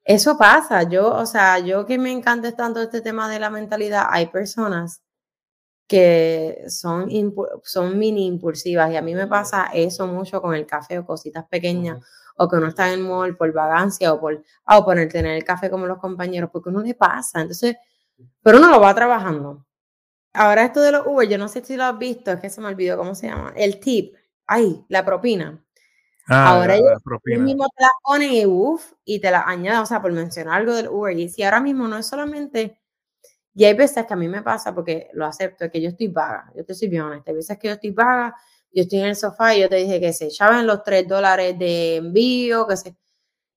eso 0.04 0.38
pasa. 0.38 0.84
Yo, 0.84 1.14
o 1.14 1.26
sea, 1.26 1.60
yo 1.60 1.86
que 1.86 1.98
me 1.98 2.12
encanta 2.12 2.52
tanto 2.54 2.82
este 2.82 3.00
tema 3.00 3.30
de 3.30 3.40
la 3.40 3.50
mentalidad, 3.50 4.08
hay 4.10 4.28
personas 4.28 5.02
que 5.92 6.64
son, 6.70 7.10
son 7.64 8.00
mini 8.00 8.26
impulsivas 8.26 8.94
y 8.94 8.96
a 8.96 9.02
mí 9.02 9.14
me 9.14 9.28
pasa 9.28 9.70
eso 9.74 10.08
mucho 10.08 10.42
con 10.42 10.56
el 10.56 10.66
café 10.66 11.00
o 11.00 11.06
cositas 11.06 11.46
pequeñas 11.50 12.02
o 12.38 12.48
que 12.48 12.56
uno 12.56 12.68
está 12.68 12.88
en 12.88 13.02
el 13.02 13.06
mall 13.06 13.36
por 13.36 13.52
vagancia 13.52 14.14
o 14.14 14.22
por, 14.22 14.42
ah, 14.64 14.78
o 14.78 14.86
por 14.86 14.96
tener 15.10 15.36
el 15.36 15.44
café 15.44 15.70
como 15.70 15.86
los 15.88 15.98
compañeros, 15.98 16.50
porque 16.50 16.70
uno 16.70 16.82
le 16.82 16.94
pasa. 16.94 17.42
Entonces, 17.42 17.76
pero 18.42 18.60
uno 18.60 18.70
lo 18.70 18.80
va 18.80 18.96
trabajando. 18.96 19.66
Ahora 20.32 20.64
esto 20.64 20.80
de 20.80 20.94
los 20.94 21.06
Uber, 21.06 21.28
yo 21.28 21.38
no 21.38 21.50
sé 21.50 21.62
si 21.62 21.76
lo 21.76 21.84
has 21.84 21.98
visto, 21.98 22.32
es 22.32 22.40
que 22.40 22.50
se 22.50 22.62
me 22.62 22.68
olvidó 22.68 22.98
cómo 22.98 23.14
se 23.14 23.28
llama. 23.28 23.52
El 23.58 23.82
tip, 23.82 24.16
ay, 24.48 24.86
la 24.88 25.04
propina. 25.04 25.62
Ah, 26.30 26.56
ahora 26.56 26.78
ellos 26.78 27.02
mismo 27.38 27.68
te 27.76 27.84
la 27.84 27.90
ponen 28.02 28.32
y 28.32 28.46
uff, 28.46 28.94
y 29.04 29.20
te 29.20 29.30
la 29.30 29.42
añaden, 29.42 29.82
o 29.82 29.86
sea, 29.86 30.02
por 30.02 30.14
mencionar 30.14 30.62
algo 30.62 30.74
del 30.74 30.88
Uber. 30.88 31.20
Y 31.20 31.28
si 31.28 31.44
ahora 31.44 31.60
mismo 31.60 31.86
no 31.90 31.98
es 31.98 32.08
solamente, 32.08 32.81
y 33.54 33.66
hay 33.66 33.74
veces 33.74 34.06
que 34.06 34.14
a 34.14 34.18
mí 34.18 34.28
me 34.28 34.42
pasa, 34.42 34.74
porque 34.74 35.10
lo 35.14 35.26
acepto, 35.26 35.70
que 35.70 35.82
yo 35.82 35.90
estoy 35.90 36.08
vaga, 36.08 36.52
yo 36.56 36.66
te 36.66 36.74
soy 36.74 36.88
bien 36.88 37.04
honesta, 37.04 37.32
hay 37.32 37.36
veces 37.38 37.58
que 37.58 37.68
yo 37.68 37.74
estoy 37.74 37.92
vaga 37.92 38.36
yo 38.74 38.84
estoy 38.84 39.00
en 39.00 39.08
el 39.08 39.16
sofá 39.16 39.56
y 39.56 39.62
yo 39.62 39.70
te 39.70 39.76
dije 39.76 40.00
que 40.00 40.14
se 40.14 40.26
echaban 40.28 40.66
los 40.66 40.84
3 40.84 41.08
dólares 41.08 41.58
de 41.60 41.98
envío, 41.98 42.68
que 42.68 42.78
se... 42.78 42.96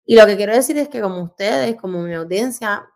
Y 0.04 0.16
lo 0.16 0.26
que 0.26 0.36
quiero 0.36 0.52
decir 0.52 0.76
es 0.78 0.88
que 0.88 1.00
como 1.00 1.22
ustedes, 1.22 1.76
como 1.76 2.00
mi 2.00 2.14
audiencia, 2.14 2.86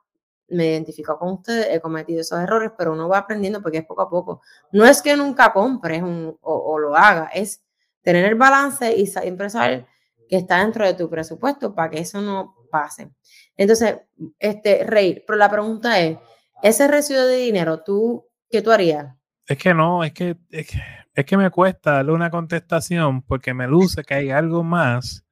me 0.48 0.66
identifico 0.66 1.18
con 1.18 1.34
ustedes, 1.34 1.68
he 1.70 1.80
cometido 1.80 2.20
esos 2.20 2.40
errores, 2.40 2.72
pero 2.76 2.92
uno 2.92 3.08
va 3.08 3.18
aprendiendo 3.18 3.62
porque 3.62 3.78
es 3.78 3.86
poco 3.86 4.02
a 4.02 4.10
poco. 4.10 4.42
No 4.72 4.84
es 4.84 5.00
que 5.00 5.16
nunca 5.16 5.52
compres 5.52 6.02
o, 6.02 6.78
lo 6.78 6.96
haga, 6.96 7.30
es 7.32 7.62
tener 8.02 8.24
el 8.24 8.34
balance 8.34 8.94
y 8.96 9.06
siempre 9.06 9.48
saber 9.48 9.86
que 10.28 10.36
está 10.36 10.58
dentro 10.58 10.84
de 10.84 10.94
tu 10.94 11.08
presupuesto 11.08 11.74
para 11.74 11.90
que 11.90 12.00
eso 12.00 12.20
no 12.20 12.56
pase. 12.70 13.10
Entonces, 13.56 13.96
este, 14.38 14.84
Rey, 14.84 15.22
pero 15.26 15.38
la 15.38 15.50
pregunta 15.50 15.98
es, 16.00 16.18
ese 16.62 16.88
residuo 16.88 17.26
de 17.26 17.36
dinero, 17.36 17.82
¿tú 17.82 18.26
qué 18.50 18.62
tú 18.62 18.70
harías? 18.70 19.14
Es 19.46 19.58
que 19.58 19.74
no, 19.74 20.04
es 20.04 20.12
que, 20.12 20.36
es 20.50 20.68
que 20.68 20.78
es 21.18 21.24
que 21.24 21.36
me 21.36 21.50
cuesta 21.50 21.94
darle 21.94 22.12
una 22.12 22.30
contestación 22.30 23.22
porque 23.22 23.52
me 23.52 23.66
luce 23.66 24.04
que 24.04 24.14
hay 24.14 24.30
algo 24.30 24.62
más 24.62 25.26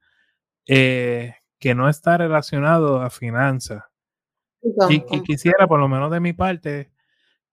eh, 0.65 1.35
que 1.59 1.75
no 1.75 1.87
está 1.87 2.17
relacionado 2.17 3.01
a 3.01 3.09
finanzas. 3.09 3.85
Y, 4.89 4.99
quisiera, 5.21 5.65
por 5.65 5.79
lo 5.79 5.87
menos 5.87 6.11
de 6.11 6.19
mi 6.19 6.33
parte, 6.33 6.91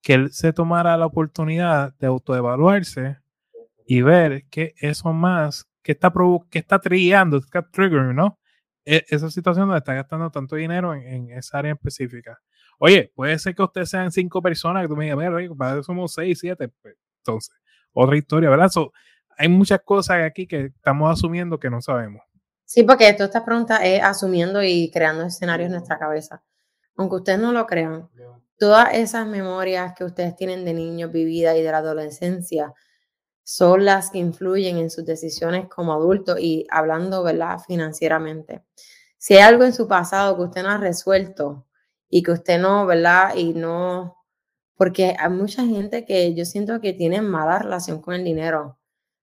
que 0.02 0.14
él 0.14 0.32
se 0.32 0.52
tomara 0.52 0.96
la 0.96 1.06
oportunidad 1.06 1.94
de 2.00 2.08
autoevaluarse 2.08 3.18
y 3.87 4.02
ver 4.02 4.46
que 4.50 4.74
eso 4.78 5.12
más, 5.12 5.68
que 5.80 5.92
está, 5.92 6.12
que 6.50 6.58
está 6.58 6.80
trillando, 6.80 7.37
está 7.37 7.62
triggering, 7.62 8.16
¿no? 8.16 8.40
E, 8.84 9.04
esa 9.10 9.30
situación 9.30 9.68
donde 9.68 9.78
está 9.78 9.94
gastando 9.94 10.32
tanto 10.32 10.56
dinero 10.56 10.92
en, 10.92 11.30
esa 11.30 11.58
área 11.58 11.74
específica. 11.74 12.40
Oye, 12.78 13.12
puede 13.14 13.38
ser 13.38 13.54
que 13.54 13.62
ustedes 13.62 13.90
sean 13.90 14.10
cinco 14.10 14.42
personas, 14.42 14.82
que 14.82 14.88
tú 14.88 14.96
me 14.96 15.04
digas, 15.04 15.18
mira, 15.18 15.54
para 15.56 15.72
eso 15.72 15.84
somos 15.84 16.12
seis, 16.12 16.38
siete. 16.40 16.68
Pues, 16.68 16.96
entonces, 17.18 17.54
otra 17.92 18.16
historia, 18.16 18.50
¿verdad? 18.50 18.70
hay 19.37 19.48
muchas 19.48 19.80
cosas 19.82 20.22
aquí 20.24 20.46
que 20.46 20.66
estamos 20.66 21.10
asumiendo 21.12 21.58
que 21.58 21.70
no 21.70 21.80
sabemos. 21.80 22.22
Sí, 22.64 22.82
porque 22.82 23.12
toda 23.12 23.26
esta 23.26 23.44
pregunta 23.44 23.84
es 23.84 24.02
asumiendo 24.02 24.62
y 24.62 24.90
creando 24.90 25.24
escenarios 25.24 25.66
en 25.66 25.72
nuestra 25.72 25.98
cabeza. 25.98 26.42
Aunque 26.96 27.16
ustedes 27.16 27.38
no 27.38 27.52
lo 27.52 27.66
crean, 27.66 28.08
todas 28.58 28.94
esas 28.94 29.26
memorias 29.26 29.94
que 29.96 30.04
ustedes 30.04 30.37
tienen 30.37 30.64
de 30.64 30.74
niños 30.74 31.12
vividas 31.12 31.56
y 31.56 31.62
de 31.62 31.70
la 31.70 31.78
adolescencia 31.78 32.72
son 33.42 33.84
las 33.84 34.10
que 34.10 34.18
influyen 34.18 34.78
en 34.78 34.90
sus 34.90 35.04
decisiones 35.04 35.68
como 35.68 35.92
adultos 35.92 36.38
y 36.40 36.66
hablando, 36.70 37.22
¿verdad? 37.22 37.58
Financieramente. 37.66 38.64
Si 39.18 39.34
hay 39.34 39.40
algo 39.40 39.64
en 39.64 39.74
su 39.74 39.87
pasado 39.87 40.37
que 40.37 40.42
usted 40.42 40.62
no 40.62 40.70
ha 40.70 40.78
resuelto 40.78 41.66
y 42.14 42.22
que 42.22 42.31
usted 42.31 42.61
no, 42.61 42.87
¿verdad? 42.87 43.35
Y 43.35 43.55
no 43.55 44.24
porque 44.77 45.16
hay 45.18 45.31
mucha 45.31 45.64
gente 45.64 46.05
que 46.05 46.33
yo 46.33 46.44
siento 46.44 46.81
que 46.81 46.92
tiene 46.92 47.20
mala 47.20 47.59
relación 47.59 48.00
con 48.00 48.14
el 48.14 48.22
dinero. 48.22 48.79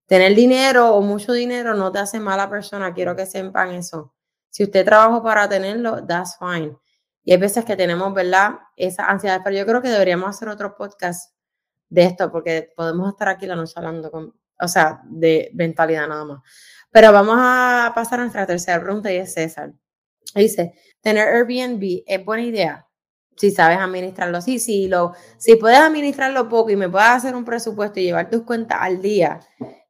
Tener 0.07 0.35
dinero 0.35 0.93
o 0.93 1.01
mucho 1.01 1.31
dinero 1.31 1.73
no 1.73 1.89
te 1.93 1.99
hace 1.99 2.19
mala 2.19 2.49
persona, 2.49 2.93
quiero 2.93 3.15
que 3.15 3.25
sepan 3.25 3.71
eso. 3.71 4.13
Si 4.49 4.65
usted 4.65 4.83
trabaja 4.83 5.23
para 5.23 5.47
tenerlo, 5.47 6.05
that's 6.05 6.37
fine. 6.37 6.75
Y 7.23 7.31
hay 7.31 7.37
veces 7.37 7.63
que 7.63 7.77
tenemos, 7.77 8.13
¿verdad? 8.13 8.55
Esa 8.75 9.05
ansiedad, 9.05 9.39
pero 9.41 9.55
yo 9.55 9.65
creo 9.65 9.81
que 9.81 9.87
deberíamos 9.87 10.27
hacer 10.27 10.49
otro 10.49 10.75
podcast 10.75 11.33
de 11.87 12.03
esto, 12.03 12.29
porque 12.29 12.73
podemos 12.75 13.07
estar 13.07 13.29
aquí 13.29 13.45
la 13.45 13.55
noche 13.55 13.71
hablando 13.77 14.35
o 14.59 14.67
sea, 14.67 14.99
de 15.05 15.49
mentalidad 15.53 16.09
nada 16.09 16.25
más. 16.25 16.41
Pero 16.91 17.13
vamos 17.13 17.37
a 17.39 17.93
pasar 17.95 18.19
a 18.19 18.23
nuestra 18.23 18.45
tercera 18.45 18.81
pregunta 18.81 19.09
y 19.13 19.15
es 19.15 19.33
César. 19.33 19.71
Dice, 20.35 20.73
¿tener 21.01 21.27
Airbnb 21.27 22.03
es 22.05 22.25
buena 22.25 22.43
idea? 22.43 22.87
si 23.41 23.49
sabes 23.49 23.79
administrarlo 23.79 24.39
sí, 24.41 24.59
si, 24.59 24.87
lo, 24.87 25.13
si 25.37 25.55
puedes 25.55 25.79
administrarlo 25.79 26.47
poco 26.47 26.69
y 26.69 26.75
me 26.75 26.89
puedes 26.89 27.07
hacer 27.07 27.35
un 27.35 27.43
presupuesto 27.43 27.99
y 27.99 28.03
llevar 28.03 28.29
tus 28.29 28.43
cuentas 28.43 28.77
al 28.81 29.01
día 29.01 29.39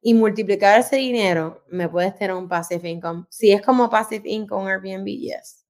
y 0.00 0.14
multiplicar 0.14 0.80
ese 0.80 0.96
dinero, 0.96 1.62
me 1.68 1.88
puedes 1.88 2.14
tener 2.16 2.34
un 2.34 2.48
passive 2.48 2.88
income. 2.88 3.26
Si 3.28 3.52
es 3.52 3.60
como 3.62 3.90
passive 3.90 4.28
income 4.28 4.70
Airbnb, 4.70 5.06
yes. 5.06 5.66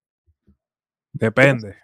Depende. 1.13 1.77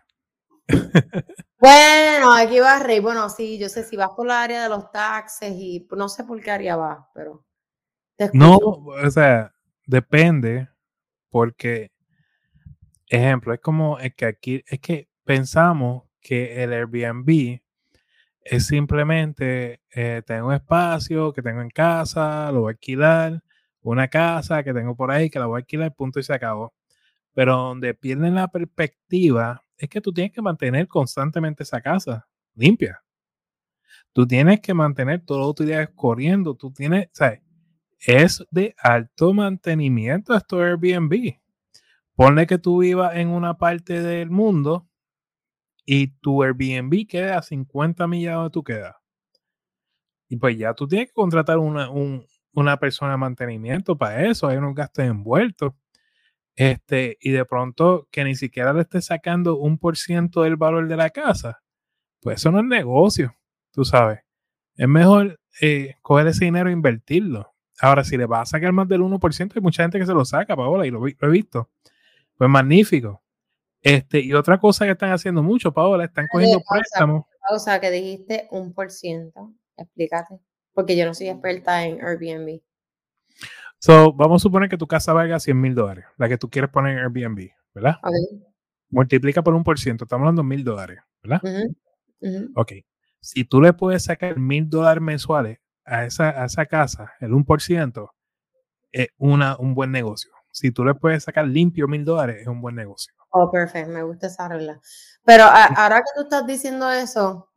Bueno, 1.60 2.32
aquí 2.36 2.60
va 2.60 2.78
Rey. 2.78 3.00
Bueno, 3.00 3.28
sí, 3.28 3.58
yo 3.58 3.68
sé 3.68 3.82
si 3.82 3.96
vas 3.96 4.10
por 4.10 4.28
la 4.28 4.42
área 4.44 4.62
de 4.62 4.68
los 4.68 4.92
taxes 4.92 5.52
y 5.56 5.88
no 5.90 6.08
sé 6.08 6.22
por 6.22 6.40
qué 6.40 6.52
área 6.52 6.76
vas, 6.76 6.98
pero. 7.12 7.44
no, 8.32 8.58
o 8.58 9.10
sea, 9.10 9.52
depende, 9.84 10.68
porque, 11.30 11.90
ejemplo, 13.08 13.52
es 13.54 13.60
como 13.60 13.98
es 13.98 14.14
que 14.14 14.26
aquí, 14.26 14.62
es 14.66 14.80
que 14.80 15.08
pensamos 15.24 16.04
que 16.20 16.62
el 16.62 16.72
Airbnb 16.72 17.60
es 18.42 18.66
simplemente 18.66 19.80
eh, 19.94 20.22
tengo 20.26 20.48
un 20.48 20.54
espacio 20.54 21.32
que 21.32 21.42
tengo 21.42 21.60
en 21.60 21.70
casa, 21.70 22.50
lo 22.52 22.62
voy 22.62 22.70
a 22.70 22.72
alquilar, 22.72 23.42
una 23.82 24.08
casa 24.08 24.62
que 24.62 24.72
tengo 24.74 24.96
por 24.96 25.10
ahí 25.10 25.30
que 25.30 25.38
la 25.38 25.46
voy 25.46 25.56
a 25.56 25.60
alquilar, 25.60 25.94
punto 25.94 26.20
y 26.20 26.22
se 26.22 26.34
acabó. 26.34 26.74
Pero 27.34 27.56
donde 27.56 27.94
pierden 27.94 28.34
la 28.34 28.48
perspectiva 28.48 29.64
es 29.76 29.88
que 29.88 30.00
tú 30.00 30.12
tienes 30.12 30.32
que 30.32 30.42
mantener 30.42 30.88
constantemente 30.88 31.62
esa 31.62 31.80
casa 31.80 32.26
limpia. 32.54 33.02
Tú 34.12 34.26
tienes 34.26 34.60
que 34.60 34.74
mantener 34.74 35.24
todas 35.24 35.42
las 35.42 35.50
utilidades 35.50 35.90
corriendo. 35.94 36.54
Tú 36.54 36.72
tienes, 36.72 37.08
¿sabes? 37.12 37.40
Es 38.00 38.44
de 38.50 38.74
alto 38.78 39.32
mantenimiento 39.32 40.34
esto 40.34 40.60
Airbnb. 40.60 41.38
Ponle 42.18 42.48
que 42.48 42.58
tú 42.58 42.80
vivas 42.80 43.14
en 43.14 43.28
una 43.28 43.58
parte 43.58 44.02
del 44.02 44.28
mundo 44.28 44.88
y 45.86 46.08
tu 46.18 46.42
Airbnb 46.42 47.06
queda 47.06 47.38
a 47.38 47.42
50 47.42 48.08
millas 48.08 48.34
donde 48.34 48.50
tú 48.50 48.64
quedas. 48.64 48.96
Y 50.28 50.36
pues 50.36 50.58
ya 50.58 50.74
tú 50.74 50.88
tienes 50.88 51.06
que 51.06 51.12
contratar 51.12 51.58
una, 51.58 51.88
una 52.52 52.76
persona 52.78 53.12
de 53.12 53.18
mantenimiento 53.18 53.96
para 53.96 54.26
eso, 54.26 54.48
hay 54.48 54.56
unos 54.56 54.74
gastos 54.74 55.04
envueltos. 55.04 55.74
Este, 56.56 57.18
y 57.20 57.30
de 57.30 57.44
pronto 57.44 58.08
que 58.10 58.24
ni 58.24 58.34
siquiera 58.34 58.72
le 58.72 58.80
esté 58.80 59.00
sacando 59.00 59.56
un 59.56 59.78
por 59.78 59.96
ciento 59.96 60.42
del 60.42 60.56
valor 60.56 60.88
de 60.88 60.96
la 60.96 61.10
casa, 61.10 61.62
pues 62.20 62.40
eso 62.40 62.50
no 62.50 62.58
es 62.58 62.64
negocio, 62.64 63.32
tú 63.70 63.84
sabes. 63.84 64.18
Es 64.74 64.88
mejor 64.88 65.38
eh, 65.60 65.94
coger 66.02 66.26
ese 66.26 66.46
dinero 66.46 66.68
e 66.68 66.72
invertirlo. 66.72 67.54
Ahora, 67.80 68.02
si 68.02 68.16
le 68.16 68.26
va 68.26 68.40
a 68.40 68.46
sacar 68.46 68.72
más 68.72 68.88
del 68.88 69.02
1%, 69.02 69.52
hay 69.54 69.62
mucha 69.62 69.84
gente 69.84 70.00
que 70.00 70.06
se 70.06 70.14
lo 70.14 70.24
saca, 70.24 70.56
Paola, 70.56 70.84
y 70.84 70.90
lo, 70.90 71.06
he 71.06 71.28
visto. 71.28 71.70
Pues 72.38 72.48
magnífico. 72.48 73.22
Este, 73.82 74.20
y 74.20 74.32
otra 74.32 74.58
cosa 74.58 74.84
que 74.84 74.92
están 74.92 75.10
haciendo 75.10 75.42
mucho, 75.42 75.72
Paola, 75.72 76.04
están 76.04 76.26
cogiendo 76.30 76.62
préstamos. 76.68 77.24
Pausa, 77.48 77.80
que 77.80 77.90
dijiste 77.90 78.46
un 78.50 78.72
por 78.72 78.90
ciento. 78.90 79.52
Explícate. 79.76 80.38
Porque 80.72 80.96
yo 80.96 81.04
no 81.04 81.14
soy 81.14 81.28
experta 81.28 81.84
en 81.84 82.00
Airbnb. 82.00 82.60
So, 83.80 84.12
vamos 84.12 84.40
a 84.40 84.44
suponer 84.44 84.68
que 84.68 84.76
tu 84.76 84.86
casa 84.86 85.12
valga 85.12 85.38
100 85.38 85.60
mil 85.60 85.74
dólares, 85.74 86.04
la 86.16 86.28
que 86.28 86.38
tú 86.38 86.48
quieres 86.50 86.70
poner 86.70 86.98
en 86.98 87.04
Airbnb, 87.04 87.50
¿verdad? 87.74 87.96
Multiplica 88.90 89.42
por 89.42 89.54
un 89.54 89.62
por 89.62 89.78
ciento, 89.78 90.04
estamos 90.04 90.22
hablando 90.22 90.42
de 90.42 90.48
mil 90.48 90.64
dólares, 90.64 91.00
¿verdad? 91.22 91.40
Ok. 92.54 92.72
Si 93.20 93.44
tú 93.44 93.60
le 93.60 93.72
puedes 93.72 94.04
sacar 94.04 94.38
mil 94.38 94.68
dólares 94.68 95.02
mensuales 95.02 95.58
a 95.84 96.04
esa, 96.04 96.42
a 96.42 96.46
esa 96.46 96.66
casa, 96.66 97.12
el 97.20 97.32
1%, 97.32 98.10
es 98.92 99.08
una, 99.16 99.56
un 99.58 99.74
buen 99.74 99.92
negocio. 99.92 100.32
Si 100.50 100.70
tú 100.70 100.84
le 100.84 100.94
puedes 100.94 101.24
sacar 101.24 101.46
limpio 101.46 101.86
mil 101.88 102.04
dólares, 102.04 102.38
es 102.40 102.46
un 102.46 102.60
buen 102.60 102.74
negocio. 102.74 103.12
Oh, 103.30 103.50
perfecto, 103.50 103.92
me 103.92 104.02
gusta 104.02 104.28
esa 104.28 104.48
regla. 104.48 104.80
Pero 105.24 105.44
ahora 105.44 105.98
que 105.98 106.10
tú 106.16 106.22
estás 106.22 106.46
diciendo 106.46 106.90
eso, 106.90 107.50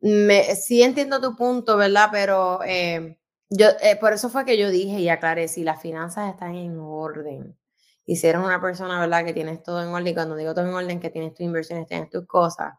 me, 0.00 0.54
sí 0.54 0.82
entiendo 0.82 1.20
tu 1.20 1.34
punto, 1.36 1.76
¿verdad? 1.76 2.08
Pero 2.12 2.60
eh, 2.64 3.18
yo, 3.48 3.68
eh, 3.80 3.96
por 3.96 4.12
eso 4.12 4.28
fue 4.28 4.44
que 4.44 4.58
yo 4.58 4.70
dije 4.70 5.00
y 5.00 5.08
aclaré, 5.08 5.48
si 5.48 5.64
las 5.64 5.80
finanzas 5.80 6.30
están 6.30 6.54
en 6.54 6.78
orden, 6.78 7.56
y 8.04 8.16
si 8.16 8.26
eres 8.26 8.42
una 8.42 8.60
persona, 8.60 9.00
¿verdad? 9.00 9.24
Que 9.24 9.32
tienes 9.32 9.62
todo 9.62 9.82
en 9.82 9.88
orden, 9.88 10.14
cuando 10.14 10.36
digo 10.36 10.54
todo 10.54 10.66
en 10.66 10.74
orden, 10.74 11.00
que 11.00 11.10
tienes 11.10 11.34
tus 11.34 11.40
inversiones, 11.40 11.86
tienes 11.86 12.10
tus 12.10 12.26
cosas, 12.26 12.74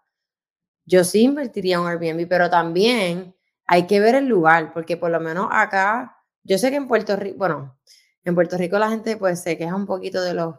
yo 0.85 1.03
sí 1.03 1.23
invertiría 1.23 1.77
en 1.77 1.87
Airbnb, 1.87 2.27
pero 2.27 2.49
también 2.49 3.35
hay 3.65 3.87
que 3.87 3.99
ver 3.99 4.15
el 4.15 4.27
lugar, 4.27 4.73
porque 4.73 4.97
por 4.97 5.11
lo 5.11 5.19
menos 5.19 5.47
acá, 5.51 6.17
yo 6.43 6.57
sé 6.57 6.69
que 6.69 6.75
en 6.75 6.87
Puerto 6.87 7.15
Rico, 7.15 7.37
bueno, 7.37 7.77
en 8.23 8.35
Puerto 8.35 8.57
Rico 8.57 8.77
la 8.79 8.89
gente 8.89 9.17
pues 9.17 9.41
se 9.41 9.57
queja 9.57 9.75
un 9.75 9.85
poquito 9.85 10.21
de 10.21 10.33
los 10.33 10.55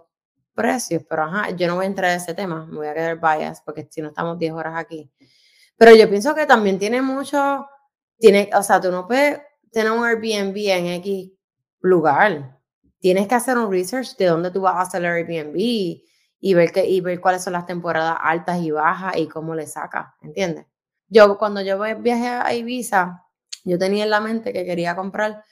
precios, 0.54 1.02
pero 1.08 1.24
ajá, 1.24 1.50
yo 1.50 1.66
no 1.66 1.76
voy 1.76 1.84
a 1.84 1.88
entrar 1.88 2.10
en 2.12 2.18
ese 2.18 2.34
tema, 2.34 2.64
me 2.66 2.76
voy 2.76 2.86
a 2.86 2.94
quedar 2.94 3.20
bias, 3.20 3.60
porque 3.62 3.88
si 3.90 4.00
no 4.00 4.08
estamos 4.08 4.38
10 4.38 4.52
horas 4.52 4.74
aquí. 4.76 5.10
Pero 5.76 5.94
yo 5.94 6.08
pienso 6.08 6.34
que 6.34 6.46
también 6.46 6.78
tiene 6.78 7.02
mucho, 7.02 7.66
tiene, 8.18 8.50
o 8.54 8.62
sea, 8.62 8.80
tú 8.80 8.90
no 8.92 9.06
puedes 9.06 9.40
tener 9.72 9.90
un 9.90 10.04
Airbnb 10.04 10.56
en 10.56 10.86
X 10.86 11.32
lugar. 11.80 12.60
Tienes 13.00 13.26
que 13.26 13.34
hacer 13.34 13.58
un 13.58 13.70
research 13.70 14.16
de 14.16 14.26
dónde 14.26 14.50
tú 14.50 14.62
vas 14.62 14.76
a 14.76 14.80
hacer 14.82 15.04
el 15.04 15.10
Airbnb 15.10 15.56
y 15.56 16.54
ver, 16.54 16.72
que, 16.72 16.86
y 16.86 17.00
ver 17.00 17.20
cuáles 17.20 17.42
son 17.42 17.54
las 17.54 17.66
temporadas 17.66 18.16
altas 18.20 18.60
y 18.62 18.70
bajas 18.70 19.16
y 19.16 19.26
cómo 19.26 19.54
le 19.54 19.66
saca, 19.66 20.14
¿entiendes? 20.22 20.66
Yo 21.08 21.36
cuando 21.38 21.60
yo 21.60 21.78
viajé 21.98 22.28
a 22.28 22.54
Ibiza, 22.54 23.24
yo 23.64 23.78
tenía 23.78 24.04
en 24.04 24.10
la 24.10 24.20
mente 24.20 24.52
que 24.52 24.64
quería 24.64 24.94
comprar, 24.94 25.44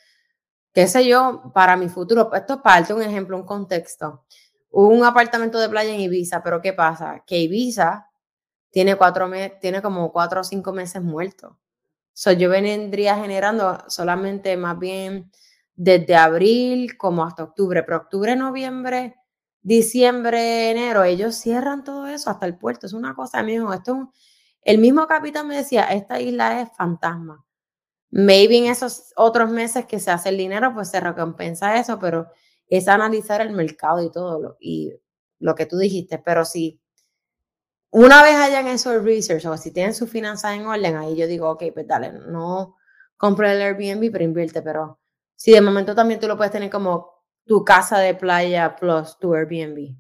qué 0.72 0.87
sé 0.87 1.06
yo, 1.06 1.50
para 1.54 1.76
mi 1.76 1.88
futuro. 1.88 2.32
Esto 2.35 2.54
es 2.54 2.61
parte, 2.61 2.94
un 2.94 3.02
ejemplo, 3.02 3.37
un 3.37 3.44
contexto. 3.44 4.24
Un 4.70 5.04
apartamento 5.04 5.58
de 5.58 5.68
playa 5.68 5.92
en 5.94 6.00
Ibiza, 6.00 6.42
pero 6.42 6.61
¿qué 6.62 6.72
pasa? 6.72 7.22
Que 7.26 7.38
Ibiza 7.38 8.08
tiene, 8.70 8.96
cuatro 8.96 9.30
tiene 9.61 9.82
como 9.82 10.12
cuatro 10.12 10.40
o 10.40 10.44
cinco 10.44 10.72
meses 10.72 11.02
muertos. 11.02 11.56
So, 12.14 12.32
yo 12.32 12.50
vendría 12.50 13.16
generando 13.16 13.82
solamente 13.88 14.56
más 14.56 14.78
bien 14.78 15.30
desde 15.74 16.16
abril 16.16 16.96
como 16.98 17.24
hasta 17.24 17.44
octubre, 17.44 17.82
pero 17.82 17.98
octubre, 17.98 18.37
noviembre, 18.37 19.16
diciembre, 19.62 20.70
enero, 20.70 21.04
ellos 21.04 21.37
cierran 21.37 21.85
todo 21.85 22.06
eso 22.06 22.30
hasta 22.30 22.46
el 22.46 22.58
puerto. 22.58 22.87
Es 22.87 22.92
una 22.92 23.14
cosa, 23.14 23.42
mismo. 23.42 23.72
Esto 23.72 24.12
el 24.62 24.78
mismo 24.78 25.06
capitán 25.06 25.48
me 25.48 25.56
decía, 25.56 25.85
esta 25.85 26.20
isla 26.20 26.61
es 26.61 26.68
fantasma. 26.76 27.44
Maybe 28.12 28.59
en 28.59 28.66
esos 28.66 29.12
otros 29.16 29.51
meses 29.51 29.87
que 29.87 29.98
se 29.98 30.12
hace 30.12 30.29
el 30.29 30.37
dinero, 30.37 30.72
pues 30.75 30.90
se 30.90 31.01
recompensa 31.01 31.79
eso, 31.81 31.98
pero 31.98 32.29
es 32.68 32.87
analizar 32.87 33.40
el 33.40 33.51
mercado 33.51 34.03
y 34.03 34.12
todo 34.12 34.40
lo, 34.40 34.57
y 34.61 34.92
lo 35.40 35.55
que 35.57 35.66
tú 35.66 35.79
dijiste. 35.79 36.18
Pero 36.18 36.44
sí 36.44 36.83
una 37.94 38.22
vez 38.22 38.37
hayan 38.37 38.68
hecho 38.68 38.90
el 38.90 39.05
research 39.05 39.44
o 39.44 39.57
si 39.59 39.70
tienen 39.70 39.92
sus 39.94 40.09
finanzas 40.09 40.55
en 40.55 40.66
orden, 40.66 40.96
ahí 40.96 41.14
yo 41.14 41.27
digo, 41.27 41.51
ok, 41.51 41.64
pues 41.75 41.87
dale, 41.87 42.11
no 42.11 42.77
compre 43.18 43.53
el 43.53 43.61
Airbnb, 43.61 44.11
pero 44.11 44.25
invierte. 44.25 44.62
Pero 44.62 44.98
si 45.37 45.53
de 45.53 45.61
momento 45.61 45.94
también 45.94 46.18
tú 46.18 46.27
lo 46.27 46.38
puedes 46.38 46.53
tener 46.53 46.70
como 46.70 47.11
tu 47.44 47.62
casa 47.64 47.98
de 47.98 48.14
playa 48.14 48.77
plus 48.77 49.18
tu 49.18 49.35
Airbnb. 49.35 49.94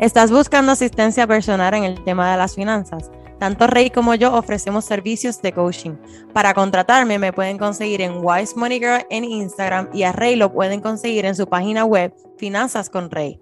¿Estás 0.00 0.30
buscando 0.30 0.72
asistencia 0.72 1.26
personal 1.26 1.74
en 1.74 1.84
el 1.84 2.02
tema 2.04 2.32
de 2.32 2.38
las 2.38 2.54
finanzas? 2.54 3.10
Tanto 3.38 3.66
Rey 3.66 3.90
como 3.90 4.14
yo 4.14 4.32
ofrecemos 4.32 4.86
servicios 4.86 5.42
de 5.42 5.52
coaching. 5.52 5.96
Para 6.32 6.54
contratarme 6.54 7.18
me 7.18 7.34
pueden 7.34 7.58
conseguir 7.58 8.00
en 8.00 8.14
Wise 8.22 8.56
Money 8.56 8.78
Girl 8.78 9.06
en 9.10 9.24
Instagram 9.24 9.90
y 9.92 10.04
a 10.04 10.12
Rey 10.12 10.36
lo 10.36 10.54
pueden 10.54 10.80
conseguir 10.80 11.26
en 11.26 11.36
su 11.36 11.46
página 11.46 11.84
web 11.84 12.14
Finanzas 12.38 12.88
con 12.88 13.10
Rey. 13.10 13.38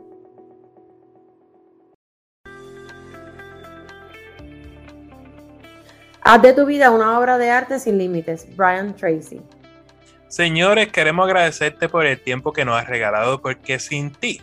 Haz 6.22 6.42
de 6.42 6.52
tu 6.54 6.66
vida 6.66 6.90
una 6.90 7.20
obra 7.20 7.38
de 7.38 7.50
arte 7.50 7.78
sin 7.78 7.98
límites. 7.98 8.48
Brian 8.56 8.96
Tracy. 8.96 9.40
Señores, 10.26 10.90
queremos 10.90 11.24
agradecerte 11.24 11.88
por 11.88 12.04
el 12.04 12.20
tiempo 12.20 12.52
que 12.52 12.64
nos 12.64 12.80
has 12.80 12.88
regalado 12.88 13.40
porque 13.40 13.78
sin 13.78 14.10
ti, 14.10 14.42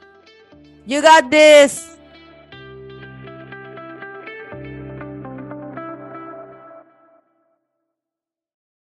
You 0.85 1.01
got 1.01 1.29
this. 1.29 1.97